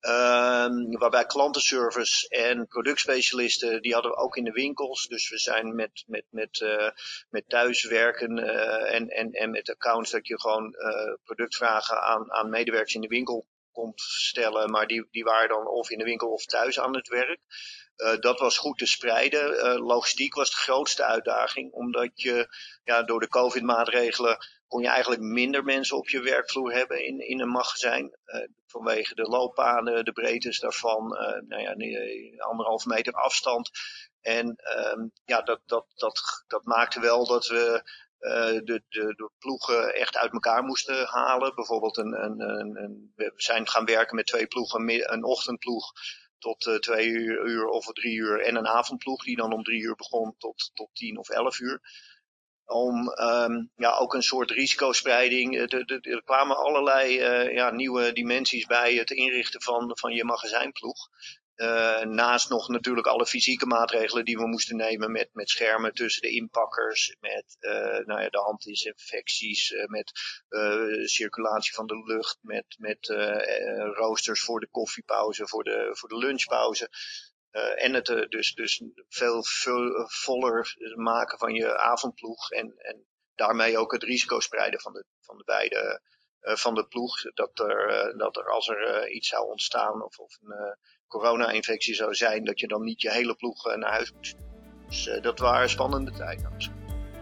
Um, 0.01 0.97
waarbij 0.97 1.25
klantenservice 1.25 2.27
en 2.27 2.67
productspecialisten, 2.67 3.81
die 3.81 3.93
hadden 3.93 4.11
we 4.11 4.17
ook 4.17 4.35
in 4.35 4.43
de 4.43 4.51
winkels. 4.51 5.07
Dus 5.07 5.29
we 5.29 5.37
zijn 5.37 5.75
met, 5.75 6.03
met, 6.07 6.25
met, 6.29 6.59
uh, 6.59 6.89
met 7.29 7.49
thuiswerken 7.49 8.37
uh, 8.37 8.93
en, 8.93 9.07
en, 9.09 9.31
en 9.31 9.51
met 9.51 9.69
accounts 9.69 10.11
dat 10.11 10.27
je 10.27 10.39
gewoon 10.39 10.75
uh, 10.77 11.13
productvragen 11.23 12.01
aan, 12.01 12.31
aan 12.31 12.49
medewerkers 12.49 12.93
in 12.93 13.01
de 13.01 13.07
winkel 13.07 13.47
komt 13.71 14.01
stellen. 14.01 14.71
Maar 14.71 14.87
die, 14.87 15.07
die 15.11 15.23
waren 15.23 15.49
dan 15.49 15.67
of 15.67 15.89
in 15.89 15.97
de 15.97 16.03
winkel 16.03 16.31
of 16.31 16.45
thuis 16.45 16.79
aan 16.79 16.95
het 16.95 17.07
werk. 17.07 17.39
dat 18.19 18.39
was 18.39 18.57
goed 18.57 18.77
te 18.77 18.85
spreiden. 18.85 19.77
logistiek 19.79 20.33
was 20.33 20.49
de 20.49 20.57
grootste 20.57 21.03
uitdaging, 21.03 21.71
omdat 21.71 22.21
je 22.21 22.47
ja, 22.83 23.03
door 23.03 23.19
de 23.19 23.27
COVID-maatregelen 23.27 24.37
kon 24.67 24.81
je 24.81 24.87
eigenlijk 24.87 25.21
minder 25.21 25.63
mensen 25.63 25.97
op 25.97 26.09
je 26.09 26.21
werkvloer 26.21 26.73
hebben 26.73 27.05
in, 27.05 27.27
in 27.27 27.39
een 27.39 27.49
magazijn. 27.49 28.17
vanwege 28.67 29.15
de 29.15 29.23
looppaden, 29.23 30.05
de 30.05 30.11
breedtes 30.11 30.59
daarvan, 30.59 31.07
nou 31.47 31.61
ja, 31.61 31.73
anderhalf 32.43 32.85
meter 32.85 33.13
afstand. 33.13 33.69
En 34.21 34.55
ehm, 34.55 35.07
ja, 35.25 35.41
dat, 35.41 35.61
dat, 35.65 35.85
dat, 35.95 36.43
dat 36.47 36.63
maakte 36.63 36.99
wel 36.99 37.27
dat 37.27 37.47
we 37.47 37.83
uh, 38.19 38.59
de, 38.63 38.83
de, 38.89 39.31
ploegen 39.39 39.93
echt 39.93 40.17
uit 40.17 40.31
elkaar 40.31 40.63
moesten 40.63 41.05
halen. 41.05 41.55
Bijvoorbeeld 41.55 41.97
een, 41.97 42.23
een, 42.23 42.39
een, 42.39 43.11
we 43.15 43.33
zijn 43.35 43.67
gaan 43.67 43.85
werken 43.85 44.15
met 44.15 44.27
twee 44.27 44.47
ploegen, 44.47 45.11
een 45.13 45.23
ochtendploeg 45.23 45.91
tot 46.39 46.65
uh, 46.65 46.75
twee 46.75 47.07
uur, 47.07 47.45
uur, 47.45 47.67
of 47.67 47.85
drie 47.85 48.15
uur 48.15 48.41
en 48.41 48.55
een 48.55 48.67
avondploeg 48.67 49.23
die 49.23 49.35
dan 49.35 49.53
om 49.53 49.63
drie 49.63 49.81
uur 49.81 49.95
begon 49.95 50.35
tot, 50.37 50.71
tot 50.73 50.89
tien 50.93 51.17
of 51.17 51.29
elf 51.29 51.59
uur. 51.59 51.81
Om 52.67 53.09
um, 53.09 53.71
ja, 53.75 53.97
ook 53.97 54.13
een 54.13 54.23
soort 54.23 54.51
risicospreiding. 54.51 55.57
Er, 55.57 55.99
er 56.01 56.23
kwamen 56.23 56.57
allerlei 56.57 57.19
uh, 57.19 57.53
ja, 57.53 57.71
nieuwe 57.71 58.13
dimensies 58.13 58.65
bij 58.65 58.95
het 58.95 59.11
inrichten 59.11 59.61
van, 59.61 59.91
van 59.99 60.13
je 60.13 60.23
magazijnploeg. 60.23 61.09
Uh, 61.55 62.01
naast 62.01 62.49
nog 62.49 62.67
natuurlijk 62.67 63.07
alle 63.07 63.25
fysieke 63.25 63.65
maatregelen 63.65 64.25
die 64.25 64.37
we 64.37 64.47
moesten 64.47 64.75
nemen 64.75 65.11
met, 65.11 65.29
met 65.33 65.49
schermen 65.49 65.93
tussen 65.93 66.21
de 66.21 66.29
inpakkers, 66.29 67.15
met 67.19 67.57
nou 68.05 68.21
ja, 68.21 68.29
de 68.29 68.41
handdisinfecties, 68.41 69.71
uh, 69.71 69.85
met 69.85 70.11
circulatie 71.03 71.73
van 71.73 71.87
de 71.87 72.03
lucht, 72.05 72.37
met, 72.41 72.75
met 72.77 73.07
roosters 73.93 74.41
voor 74.41 74.59
de 74.59 74.69
koffiepauze, 74.71 75.47
voor 75.47 75.63
de, 75.63 75.89
voor 75.91 76.09
de 76.09 76.17
lunchpauze. 76.17 76.89
En 77.75 77.93
het 77.93 78.05
dus, 78.29 78.53
dus 78.53 78.83
veel, 79.07 79.43
voller 80.07 80.75
maken 80.95 81.37
van 81.37 81.53
je 81.53 81.77
avondploeg 81.77 82.51
en, 82.51 82.73
en 82.77 83.05
daarmee 83.35 83.77
ook 83.77 83.91
het 83.91 84.03
risico 84.03 84.39
spreiden 84.39 84.79
van 84.79 84.93
de, 84.93 85.05
van 85.19 85.37
de 85.37 85.43
beide 85.43 86.01
van 86.41 86.75
de 86.75 86.87
ploeg. 86.87 87.21
Dat 87.33 87.59
er, 87.59 88.13
dat 88.17 88.37
er 88.37 88.49
als 88.49 88.67
er 88.67 89.09
iets 89.09 89.27
zou 89.27 89.49
ontstaan 89.49 90.03
of, 90.03 90.19
of 90.19 90.37
een 90.41 90.77
corona-infectie 91.07 91.95
zou 91.95 92.13
zijn, 92.13 92.43
dat 92.43 92.59
je 92.59 92.67
dan 92.67 92.83
niet 92.83 93.01
je 93.01 93.11
hele 93.11 93.35
ploeg 93.35 93.65
eh, 93.65 93.77
naar 93.77 93.91
huis 93.91 94.11
moet. 94.13 94.35
Dus 94.87 95.19
dat 95.21 95.39
waren 95.39 95.69
spannende 95.69 96.11
tijden. 96.11 96.55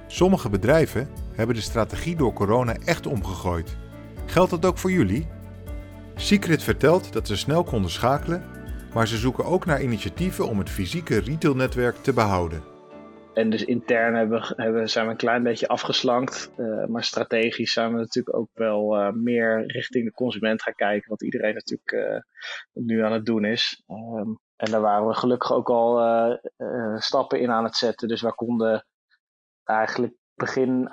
Sommige 0.07 0.49
bedrijven 0.49 1.09
hebben 1.35 1.55
de 1.55 1.61
strategie 1.61 2.15
door 2.15 2.33
corona 2.33 2.75
echt 2.85 3.05
omgegooid. 3.05 3.77
Geldt 4.25 4.51
dat 4.51 4.65
ook 4.65 4.77
voor 4.77 4.91
jullie? 4.91 5.27
Secret 6.15 6.63
vertelt 6.63 7.13
dat 7.13 7.27
ze 7.27 7.37
snel 7.37 7.63
konden 7.63 7.91
schakelen, 7.91 8.54
maar 8.95 9.07
ze 9.07 9.17
zoeken 9.17 9.45
ook 9.45 9.65
naar 9.65 9.81
initiatieven 9.81 10.47
om 10.47 10.57
het 10.59 10.69
fysieke 10.69 11.19
retailnetwerk 11.19 11.95
te 11.95 12.13
behouden. 12.13 12.63
En 13.33 13.49
dus 13.49 13.65
intern 13.65 14.15
hebben, 14.15 14.53
hebben, 14.55 14.89
zijn 14.89 15.05
we 15.05 15.11
een 15.11 15.17
klein 15.17 15.43
beetje 15.43 15.67
afgeslankt. 15.67 16.51
Uh, 16.57 16.85
maar 16.85 17.03
strategisch 17.03 17.73
zijn 17.73 17.91
we 17.91 17.97
natuurlijk 17.97 18.35
ook 18.35 18.49
wel 18.53 18.99
uh, 18.99 19.11
meer 19.11 19.63
richting 19.65 20.05
de 20.05 20.11
consument 20.11 20.61
gaan 20.61 20.75
kijken. 20.75 21.09
Wat 21.09 21.23
iedereen 21.23 21.53
natuurlijk 21.53 21.91
uh, 21.91 22.19
nu 22.83 23.03
aan 23.03 23.11
het 23.11 23.25
doen 23.25 23.45
is. 23.45 23.83
Um, 23.87 24.39
en 24.55 24.71
daar 24.71 24.81
waren 24.81 25.07
we 25.07 25.13
gelukkig 25.13 25.51
ook 25.51 25.69
al 25.69 25.99
stappen 26.97 27.39
in 27.39 27.51
aan 27.51 27.63
het 27.63 27.75
zetten. 27.75 28.07
Dus 28.07 28.21
we 28.21 28.33
konden 28.33 28.85
eigenlijk 29.63 30.13
begin, 30.35 30.89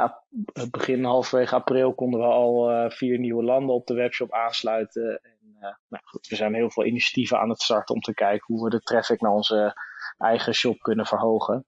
begin 0.70 1.04
halverwege 1.04 1.54
april 1.54 1.94
konden 1.94 2.20
we 2.20 2.26
al 2.26 2.90
vier 2.90 3.18
nieuwe 3.18 3.42
landen 3.42 3.74
op 3.74 3.86
de 3.86 3.94
webshop 3.94 4.32
aansluiten. 4.32 5.20
En, 5.22 5.58
nou 5.88 6.02
goed, 6.04 6.26
we 6.26 6.36
zijn 6.36 6.54
heel 6.54 6.70
veel 6.70 6.84
initiatieven 6.84 7.38
aan 7.38 7.48
het 7.48 7.62
starten 7.62 7.94
om 7.94 8.00
te 8.00 8.14
kijken 8.14 8.54
hoe 8.54 8.64
we 8.64 8.70
de 8.70 8.80
traffic 8.80 9.20
naar 9.20 9.32
onze 9.32 9.74
eigen 10.18 10.54
shop 10.54 10.78
kunnen 10.78 11.06
verhogen. 11.06 11.64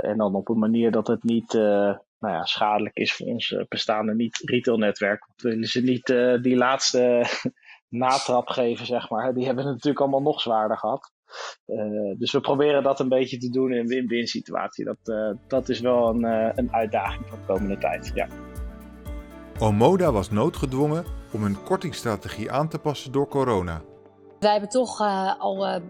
En 0.00 0.16
dan 0.16 0.34
op 0.34 0.48
een 0.48 0.58
manier 0.58 0.90
dat 0.90 1.06
het 1.06 1.22
niet 1.22 1.52
nou 1.52 2.34
ja, 2.34 2.44
schadelijk 2.44 2.96
is 2.96 3.14
voor 3.14 3.26
ons 3.26 3.56
bestaande 3.68 4.14
niet-retailnetwerk. 4.14 5.26
Want 5.26 5.42
we 5.42 5.48
willen 5.48 5.68
ze 5.68 5.80
niet 5.80 6.06
die 6.42 6.56
laatste 6.56 7.24
natrap 7.88 8.48
geven, 8.48 8.86
zeg 8.86 9.10
maar. 9.10 9.34
Die 9.34 9.46
hebben 9.46 9.64
het 9.64 9.72
natuurlijk 9.72 10.00
allemaal 10.00 10.22
nog 10.22 10.40
zwaarder 10.40 10.78
gehad. 10.78 11.12
Dus 12.18 12.32
we 12.32 12.40
proberen 12.40 12.82
dat 12.82 13.00
een 13.00 13.08
beetje 13.08 13.38
te 13.38 13.50
doen 13.50 13.72
in 13.72 13.78
een 13.78 13.86
win-win 13.86 14.26
situatie. 14.26 14.84
Dat, 14.84 15.36
dat 15.48 15.68
is 15.68 15.80
wel 15.80 16.08
een, 16.08 16.24
een 16.58 16.72
uitdaging 16.72 17.28
voor 17.28 17.38
de 17.38 17.44
komende 17.46 17.78
tijd. 17.78 18.10
Ja. 18.14 18.28
Omoda 19.58 20.12
was 20.12 20.30
noodgedwongen 20.30 21.04
om 21.32 21.42
hun 21.42 21.62
kortingsstrategie 21.62 22.50
aan 22.50 22.68
te 22.68 22.78
passen 22.78 23.12
door 23.12 23.28
corona. 23.28 23.82
Wij 24.38 24.50
hebben 24.50 24.70
toch 24.70 25.00
al 25.38 25.80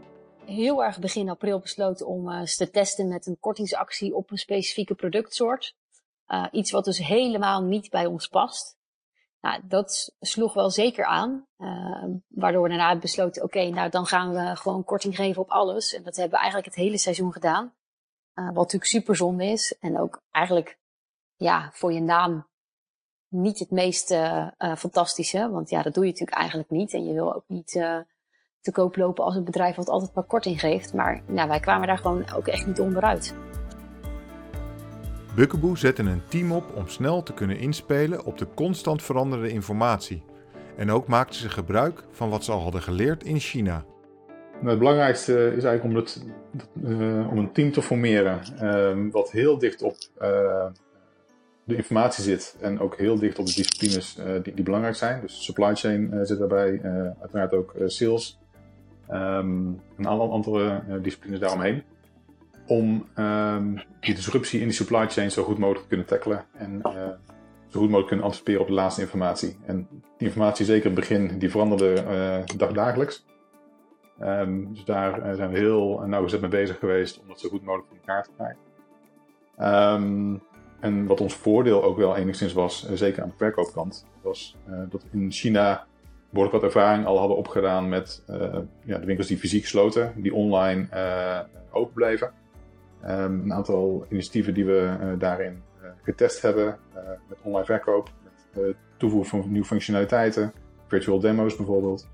heel 0.51 0.85
erg 0.85 0.99
begin 0.99 1.29
april 1.29 1.61
besloten 1.61 2.07
om 2.07 2.29
uh, 2.29 2.43
te 2.43 2.71
testen 2.71 3.09
met 3.09 3.27
een 3.27 3.37
kortingsactie 3.41 4.15
op 4.15 4.31
een 4.31 4.39
specifieke 4.39 4.95
productsoort. 4.95 5.75
Uh, 6.29 6.47
iets 6.51 6.71
wat 6.71 6.85
dus 6.85 6.99
helemaal 6.99 7.63
niet 7.63 7.91
bij 7.91 8.07
ons 8.07 8.27
past. 8.27 8.79
Nou, 9.41 9.61
dat 9.65 10.15
sloeg 10.21 10.55
wel 10.55 10.71
zeker 10.71 11.05
aan. 11.05 11.47
Uh, 11.59 12.05
waardoor 12.29 12.63
we 12.63 12.69
daarna 12.69 12.99
besloten, 12.99 13.43
oké, 13.43 13.69
nou 13.69 13.91
dan 13.91 14.07
gaan 14.07 14.33
we 14.33 14.57
gewoon 14.57 14.85
korting 14.85 15.17
geven 15.17 15.43
op 15.43 15.51
alles. 15.51 15.95
En 15.95 16.03
dat 16.03 16.17
hebben 16.17 16.33
we 16.33 16.39
eigenlijk 16.39 16.75
het 16.75 16.85
hele 16.85 16.99
seizoen 16.99 17.33
gedaan. 17.33 17.75
wat 18.35 18.55
natuurlijk 18.55 18.85
super 18.85 19.17
zonde 19.17 19.45
is. 19.45 19.77
En 19.81 19.99
ook 19.99 20.23
eigenlijk, 20.31 20.79
ja, 21.37 21.71
voor 21.73 21.93
je 21.93 22.01
naam 22.01 22.49
niet 23.29 23.59
het 23.59 23.71
meest 23.71 24.15
fantastische. 24.77 25.51
Want 25.51 25.71
ja, 25.71 25.83
dat 25.83 25.95
doe 25.95 26.05
je 26.05 26.11
natuurlijk 26.11 26.39
eigenlijk 26.39 26.71
niet. 26.71 26.93
En 26.93 27.05
je 27.05 27.13
wil 27.13 27.35
ook 27.35 27.45
niet 27.47 27.71
te 28.61 28.73
koop 28.73 28.97
lopen 28.97 29.25
als 29.25 29.37
een 29.37 29.45
bedrijf 29.45 29.77
wat 29.77 29.89
altijd 29.89 30.15
maar 30.15 30.25
korting 30.25 30.61
geeft. 30.61 30.95
Maar 30.95 31.23
nou, 31.27 31.49
wij 31.49 31.61
kwamen 31.61 31.87
daar 31.87 31.99
gewoon 31.99 32.31
ook 32.33 32.47
echt 32.47 32.67
niet 32.67 32.81
onderuit. 32.81 33.35
Bukkeboe 35.35 35.79
zette 35.79 36.03
een 36.03 36.23
team 36.29 36.53
op 36.53 36.77
om 36.77 36.89
snel 36.89 37.23
te 37.23 37.35
kunnen 37.35 37.59
inspelen 37.59 38.25
op 38.25 38.39
de 38.39 38.47
constant 38.55 39.03
veranderende 39.03 39.51
informatie. 39.51 40.23
En 40.77 40.91
ook 40.91 41.07
maakten 41.07 41.41
ze 41.41 41.49
gebruik 41.49 42.05
van 42.11 42.31
wat 42.31 42.45
ze 42.45 42.53
al 42.53 42.61
hadden 42.61 42.83
geleerd 42.83 43.25
in 43.25 43.39
China. 43.39 43.85
Nou, 44.53 44.69
het 44.69 44.79
belangrijkste 44.79 45.33
is 45.57 45.65
eigenlijk 45.65 45.85
om, 45.85 45.95
het, 45.95 46.25
uh, 46.85 47.31
om 47.31 47.39
een 47.39 47.53
team 47.53 47.73
te 47.73 47.83
formeren 47.83 48.41
uh, 48.63 49.13
wat 49.13 49.31
heel 49.31 49.59
dicht 49.59 49.83
op 49.83 49.97
uh, 50.23 50.67
de 51.65 51.77
informatie 51.77 52.25
zit 52.25 52.57
en 52.61 52.81
ook 52.81 52.97
heel 52.97 53.19
dicht 53.19 53.39
op 53.39 53.47
de 53.47 53.55
disciplines 53.55 54.19
die, 54.43 54.55
die, 54.55 54.65
belangrijk 54.65 54.95
zijn. 54.97 55.21
Dus 55.21 55.45
supply 55.45 55.75
chain 55.75 56.27
zit 56.27 56.39
daarbij, 56.39 56.81
uiteraard 57.21 57.53
ook 57.53 57.75
sales, 57.87 58.39
um, 59.11 59.81
een 59.97 60.09
aantal 60.09 60.33
andere 60.33 60.83
disciplines 61.03 61.41
daaromheen. 61.41 61.83
Om 62.71 63.09
um, 63.17 63.81
die 64.01 64.15
disruptie 64.15 64.61
in 64.61 64.67
die 64.67 64.75
supply 64.75 65.09
chain 65.09 65.31
zo 65.31 65.43
goed 65.43 65.59
mogelijk 65.59 65.83
te 65.83 65.89
kunnen 65.89 66.07
tackelen 66.07 66.45
en 66.53 66.81
uh, 66.87 66.93
zo 67.67 67.79
goed 67.79 67.81
mogelijk 67.81 68.07
kunnen 68.07 68.25
anticiperen 68.25 68.61
op 68.61 68.67
de 68.67 68.73
laatste 68.73 69.01
informatie. 69.01 69.59
En 69.67 69.89
die 69.91 70.27
informatie, 70.27 70.65
zeker 70.65 70.91
in 70.91 70.97
het 70.97 71.09
begin, 71.09 71.39
die 71.39 71.51
veranderde 71.51 72.05
uh, 72.09 72.57
dagdagelijks. 72.59 73.27
Um, 74.23 74.75
dus 74.75 74.85
daar 74.85 75.35
zijn 75.35 75.51
we 75.51 75.59
heel 75.59 76.03
nauwgezet 76.07 76.41
mee 76.41 76.51
bezig 76.51 76.79
geweest 76.79 77.21
om 77.21 77.29
dat 77.29 77.41
zo 77.41 77.49
goed 77.49 77.65
mogelijk 77.65 77.89
voor 77.89 77.99
elkaar 77.99 78.25
te 78.25 78.31
krijgen. 78.37 78.59
Um, 79.95 80.43
en 80.81 81.07
wat 81.07 81.21
ons 81.21 81.35
voordeel 81.35 81.83
ook 81.83 81.97
wel 81.97 82.17
enigszins 82.17 82.53
was, 82.53 82.93
zeker 82.93 83.23
aan 83.23 83.29
de 83.29 83.37
verkoopkant, 83.37 84.07
was 84.23 84.57
dat 84.89 85.05
in 85.13 85.33
China 85.33 85.87
behoorlijk 86.31 86.63
wat 86.63 86.75
ervaring 86.75 87.07
al 87.07 87.19
hadden 87.19 87.37
opgedaan 87.37 87.89
met 87.89 88.23
ja, 88.85 88.99
de 88.99 89.07
winkels 89.07 89.27
die 89.27 89.39
fysiek 89.39 89.67
sloten, 89.67 90.13
die 90.17 90.35
online 90.35 90.89
open 91.71 91.95
bleven. 91.95 92.33
Um, 93.05 93.41
een 93.43 93.53
aantal 93.53 94.07
initiatieven 94.11 94.55
die 94.55 94.65
we 94.65 94.97
uh, 95.01 95.19
daarin 95.19 95.63
getest 96.03 96.43
hebben, 96.43 96.79
met 97.29 97.39
online 97.43 97.65
verkoop, 97.65 98.11
met 98.55 98.77
toevoegen 98.97 99.31
van 99.31 99.53
nieuwe 99.53 99.67
functionaliteiten, 99.67 100.53
virtual 100.87 101.21
demo's 101.21 101.57
bijvoorbeeld, 101.57 102.09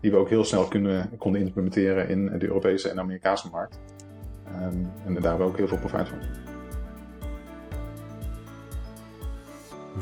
die 0.00 0.10
we 0.10 0.16
ook 0.16 0.28
heel 0.28 0.44
snel 0.44 0.68
kunnen, 0.68 1.10
konden 1.18 1.40
implementeren 1.40 2.08
in 2.08 2.38
de 2.38 2.46
Europese 2.46 2.88
en 2.88 2.98
Amerikaanse 2.98 3.48
markt. 3.50 3.80
Um, 4.46 4.90
en 5.04 5.14
daar 5.14 5.22
hebben 5.22 5.38
we 5.38 5.44
ook 5.44 5.56
heel 5.56 5.68
veel 5.68 5.78
profijt 5.78 6.08
van. 6.08 6.18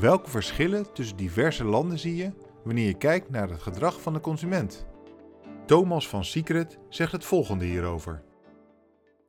Welke 0.01 0.31
verschillen 0.31 0.93
tussen 0.93 1.17
diverse 1.17 1.65
landen 1.65 1.99
zie 1.99 2.17
je 2.17 2.31
wanneer 2.65 2.87
je 2.87 2.97
kijkt 2.97 3.31
naar 3.31 3.51
het 3.51 3.63
gedrag 3.63 4.01
van 4.01 4.13
de 4.13 4.21
consument. 4.21 4.87
Thomas 5.67 6.09
van 6.09 6.25
Secret 6.25 6.79
zegt 6.89 7.13
het 7.13 7.25
volgende 7.25 7.65
hierover. 7.65 8.23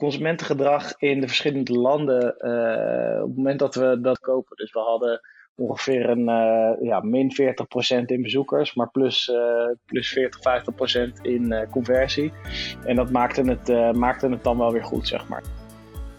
Consumentengedrag 0.01 0.93
in 0.97 1.21
de 1.21 1.27
verschillende 1.27 1.73
landen, 1.73 2.35
uh, 2.37 3.21
op 3.21 3.27
het 3.27 3.37
moment 3.37 3.59
dat 3.59 3.75
we 3.75 3.99
dat 4.01 4.19
kopen. 4.19 4.55
Dus 4.55 4.71
we 4.71 4.79
hadden 4.79 5.21
ongeveer 5.55 6.09
een 6.09 6.29
uh, 6.29 6.87
ja, 6.87 6.99
min 6.99 7.31
40% 8.01 8.05
in 8.05 8.21
bezoekers, 8.21 8.73
maar 8.73 8.89
plus, 8.91 9.27
uh, 9.27 9.75
plus 9.85 10.09
40, 10.09 10.39
50% 11.19 11.21
in 11.21 11.67
conversie. 11.71 12.33
En 12.85 12.95
dat 12.95 13.11
maakte 13.11 13.41
het, 13.41 13.95
maakte 13.95 14.29
het 14.29 14.43
dan 14.43 14.57
wel 14.57 14.71
weer 14.71 14.83
goed, 14.83 15.07
zeg 15.07 15.27
maar. 15.27 15.43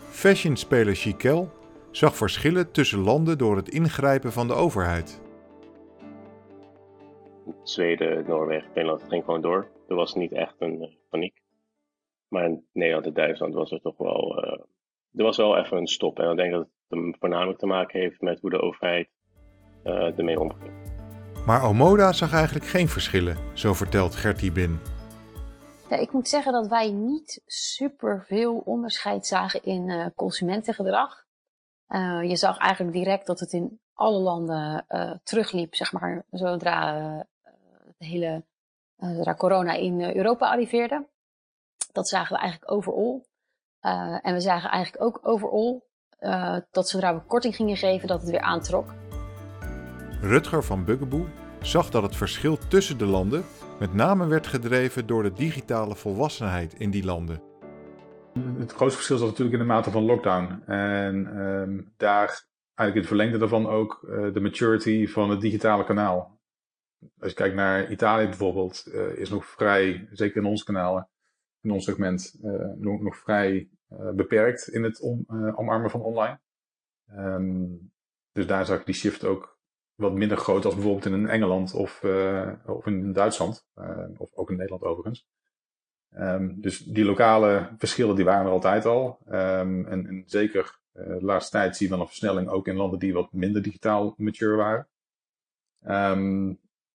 Fashionspeler 0.08 0.94
Chiquel 0.94 1.50
zag 1.90 2.16
verschillen 2.16 2.72
tussen 2.72 2.98
landen 2.98 3.38
door 3.38 3.56
het 3.56 3.68
ingrijpen 3.68 4.32
van 4.32 4.46
de 4.46 4.54
overheid. 4.54 5.20
Zweden, 7.62 8.24
Noorwegen, 8.26 8.68
Finland 8.72 9.02
ging 9.08 9.24
gewoon 9.24 9.40
door. 9.40 9.66
Er 9.88 9.94
was 9.94 10.14
niet 10.14 10.32
echt 10.32 10.54
een 10.58 10.96
paniek. 11.10 11.41
Maar 12.32 12.44
in 12.44 12.66
Nederland 12.72 13.06
en 13.06 13.12
Duitsland 13.12 13.54
was 13.54 13.70
er 13.70 13.80
toch 13.80 13.96
wel, 13.96 14.44
uh, 14.44 14.60
er 15.12 15.24
was 15.24 15.36
wel 15.36 15.56
even 15.58 15.76
een 15.76 15.86
stop. 15.86 16.18
En 16.18 16.30
ik 16.30 16.36
denk 16.36 16.52
dat 16.52 16.68
het 16.88 17.16
voornamelijk 17.18 17.58
te 17.58 17.66
maken 17.66 18.00
heeft 18.00 18.20
met 18.20 18.40
hoe 18.40 18.50
de 18.50 18.60
overheid 18.60 19.08
uh, 19.84 20.18
ermee 20.18 20.40
omging. 20.40 20.70
Maar 21.46 21.64
Omoda 21.64 22.12
zag 22.12 22.32
eigenlijk 22.32 22.64
geen 22.64 22.88
verschillen, 22.88 23.36
zo 23.54 23.72
vertelt 23.72 24.14
Gertie 24.14 24.52
Bin. 24.52 24.78
Ja, 25.88 25.96
ik 25.96 26.12
moet 26.12 26.28
zeggen 26.28 26.52
dat 26.52 26.66
wij 26.66 26.90
niet 26.90 27.42
super 27.46 28.24
veel 28.26 28.62
onderscheid 28.64 29.26
zagen 29.26 29.62
in 29.64 29.88
uh, 29.88 30.06
consumentengedrag. 30.14 31.24
Uh, 31.88 32.22
je 32.22 32.36
zag 32.36 32.58
eigenlijk 32.58 32.96
direct 32.96 33.26
dat 33.26 33.40
het 33.40 33.52
in 33.52 33.80
alle 33.92 34.18
landen 34.18 34.84
uh, 34.88 35.12
terugliep, 35.22 35.74
zeg 35.74 35.92
maar, 35.92 36.24
zodra 36.30 36.92
de 37.98 38.06
hele 38.06 38.44
zodra 38.96 39.34
corona 39.34 39.72
in 39.72 40.02
Europa 40.16 40.50
arriveerde. 40.50 41.06
Dat 41.92 42.08
zagen 42.08 42.34
we 42.34 42.40
eigenlijk 42.42 42.72
overal. 42.72 43.26
en 44.20 44.34
we 44.34 44.40
zagen 44.40 44.70
eigenlijk 44.70 45.04
ook 45.04 45.18
overal 45.22 45.86
dat 46.70 46.88
zodra 46.88 47.14
we 47.14 47.20
korting 47.26 47.56
gingen 47.56 47.76
geven, 47.76 48.08
dat 48.08 48.20
het 48.20 48.30
weer 48.30 48.40
aantrok. 48.40 48.94
Rutger 50.20 50.64
van 50.64 50.84
Buggeboe 50.84 51.26
zag 51.60 51.90
dat 51.90 52.02
het 52.02 52.16
verschil 52.16 52.58
tussen 52.68 52.98
de 52.98 53.06
landen 53.06 53.44
met 53.78 53.94
name 53.94 54.26
werd 54.26 54.46
gedreven 54.46 55.06
door 55.06 55.22
de 55.22 55.32
digitale 55.32 55.96
volwassenheid 55.96 56.74
in 56.74 56.90
die 56.90 57.04
landen. 57.04 57.42
Het 58.58 58.72
grootste 58.72 58.96
verschil 58.96 59.16
zat 59.16 59.28
natuurlijk 59.28 59.56
in 59.56 59.62
de 59.62 59.72
mate 59.72 59.90
van 59.90 60.04
lockdown. 60.04 60.62
En 60.66 61.14
um, 61.40 61.92
daar 61.96 62.46
eigenlijk 62.74 62.94
in 62.94 62.96
het 62.96 63.06
verlengde 63.06 63.38
daarvan 63.38 63.66
ook 63.66 64.00
uh, 64.02 64.34
de 64.34 64.40
maturity 64.40 65.06
van 65.06 65.30
het 65.30 65.40
digitale 65.40 65.84
kanaal. 65.84 66.40
Als 67.18 67.30
je 67.30 67.36
kijkt 67.36 67.54
naar 67.54 67.90
Italië 67.90 68.24
bijvoorbeeld, 68.24 68.84
uh, 68.86 69.18
is 69.18 69.30
nog 69.30 69.46
vrij, 69.46 70.08
zeker 70.10 70.36
in 70.36 70.48
ons 70.48 70.62
kanalen, 70.62 71.08
in 71.62 71.70
ons 71.70 71.84
segment, 71.84 72.38
uh, 72.42 72.52
nog, 72.76 73.00
nog, 73.00 73.16
vrij 73.16 73.68
beperkt 74.14 74.68
in 74.68 74.82
het 74.82 75.00
om, 75.00 75.24
omarmen 75.54 75.90
van 75.90 76.00
online. 76.00 76.40
Um, 77.16 77.92
dus 78.32 78.46
daar 78.46 78.66
zag 78.66 78.78
ik 78.78 78.86
die 78.86 78.94
shift 78.94 79.24
ook 79.24 79.58
wat 79.94 80.12
minder 80.12 80.36
groot 80.36 80.64
als 80.64 80.74
bijvoorbeeld 80.74 81.06
in 81.06 81.28
Engeland 81.28 81.74
of, 81.74 82.04
of 82.66 82.86
in 82.86 83.12
Duitsland. 83.12 83.66
Of 84.16 84.34
ook 84.34 84.50
in 84.50 84.56
Nederland 84.56 84.82
overigens. 84.82 85.26
Um, 86.14 86.60
dus 86.60 86.78
die 86.78 87.04
lokale 87.04 87.74
verschillen 87.78 88.16
die 88.16 88.24
waren 88.24 88.46
er 88.46 88.52
altijd 88.52 88.86
al. 88.86 89.18
Um, 89.26 89.86
en, 89.86 90.06
en, 90.06 90.22
zeker 90.26 90.80
de 90.92 91.18
laatste 91.20 91.50
tijd 91.50 91.76
zie 91.76 91.86
je 91.86 91.92
wel 91.92 92.02
een 92.02 92.08
versnelling 92.08 92.48
ook 92.48 92.68
in 92.68 92.76
landen 92.76 92.98
die 92.98 93.12
wat 93.12 93.32
minder 93.32 93.62
digitaal 93.62 94.14
mature 94.16 94.56
waren. 94.56 94.88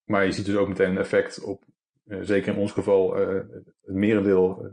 Maar 0.07 0.25
je 0.25 0.31
ziet 0.31 0.45
dus 0.45 0.55
ook 0.55 0.67
meteen 0.67 0.89
een 0.89 0.97
effect 0.97 1.43
op, 1.43 1.63
zeker 2.07 2.53
in 2.53 2.59
ons 2.59 2.71
geval, 2.71 3.15
het 3.15 3.73
merendeel, 3.85 4.71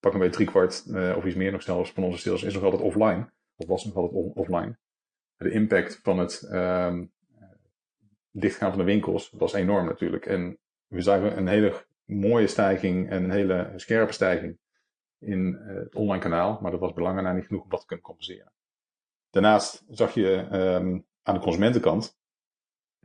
pak 0.00 0.12
een 0.12 0.18
beetje 0.18 0.34
driekwart 0.34 0.84
of 1.16 1.24
iets 1.24 1.36
meer 1.36 1.52
nog 1.52 1.62
zelfs 1.62 1.92
van 1.92 2.04
onze 2.04 2.18
sales 2.18 2.42
is 2.42 2.54
nog 2.54 2.62
altijd 2.62 2.82
offline. 2.82 3.32
Of 3.56 3.66
was 3.66 3.84
nog 3.84 3.94
altijd 3.94 4.34
offline. 4.34 4.78
De 5.36 5.50
impact 5.50 6.00
van 6.02 6.18
het 6.18 6.48
dichtgaan 8.30 8.70
van 8.70 8.78
de 8.78 8.84
winkels 8.84 9.30
was 9.30 9.52
enorm 9.52 9.86
natuurlijk. 9.86 10.26
En 10.26 10.58
we 10.86 11.00
zagen 11.00 11.36
een 11.36 11.48
hele 11.48 11.84
mooie 12.04 12.46
stijging 12.46 13.10
en 13.10 13.24
een 13.24 13.30
hele 13.30 13.72
scherpe 13.76 14.12
stijging 14.12 14.58
in 15.18 15.54
het 15.54 15.94
online 15.94 16.22
kanaal. 16.22 16.58
Maar 16.60 16.70
dat 16.70 16.80
was 16.80 16.92
belangrijk 16.92 17.34
niet 17.34 17.46
genoeg 17.46 17.62
om 17.62 17.70
dat 17.70 17.80
te 17.80 17.86
kunnen 17.86 18.04
compenseren. 18.04 18.52
Daarnaast 19.30 19.84
zag 19.88 20.14
je 20.14 20.48
um, 20.52 21.06
aan 21.22 21.34
de 21.34 21.40
consumentenkant 21.40 22.18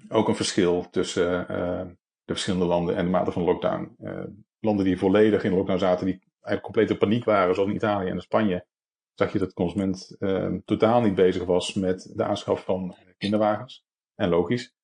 ook 0.10 0.28
een 0.28 0.36
verschil 0.36 0.90
tussen 0.90 1.98
de 2.28 2.34
verschillende 2.34 2.66
landen 2.66 2.96
en 2.96 3.06
de 3.06 3.12
mate 3.12 3.32
van 3.32 3.44
lockdown. 3.44 3.96
Uh, 4.00 4.24
landen 4.60 4.86
die 4.86 4.98
volledig 4.98 5.44
in 5.44 5.54
lockdown 5.54 5.80
zaten, 5.80 6.06
die 6.06 6.20
eigenlijk 6.32 6.62
complete 6.62 6.98
paniek 6.98 7.24
waren, 7.24 7.56
zoals 7.56 7.70
in 7.70 7.76
Italië 7.76 8.10
en 8.10 8.22
Spanje, 8.22 8.66
zag 9.14 9.32
je 9.32 9.40
dat 9.40 9.48
de 9.48 9.54
consument 9.54 10.16
ehm, 10.20 10.60
totaal 10.66 11.02
niet 11.02 11.16
bezig 11.16 11.46
was 11.46 11.74
met 11.74 12.12
de 12.16 12.24
aanschaf 12.24 12.64
van 12.64 12.96
kinderwagens. 13.18 13.86
En 14.16 14.30
logisch. 14.30 14.76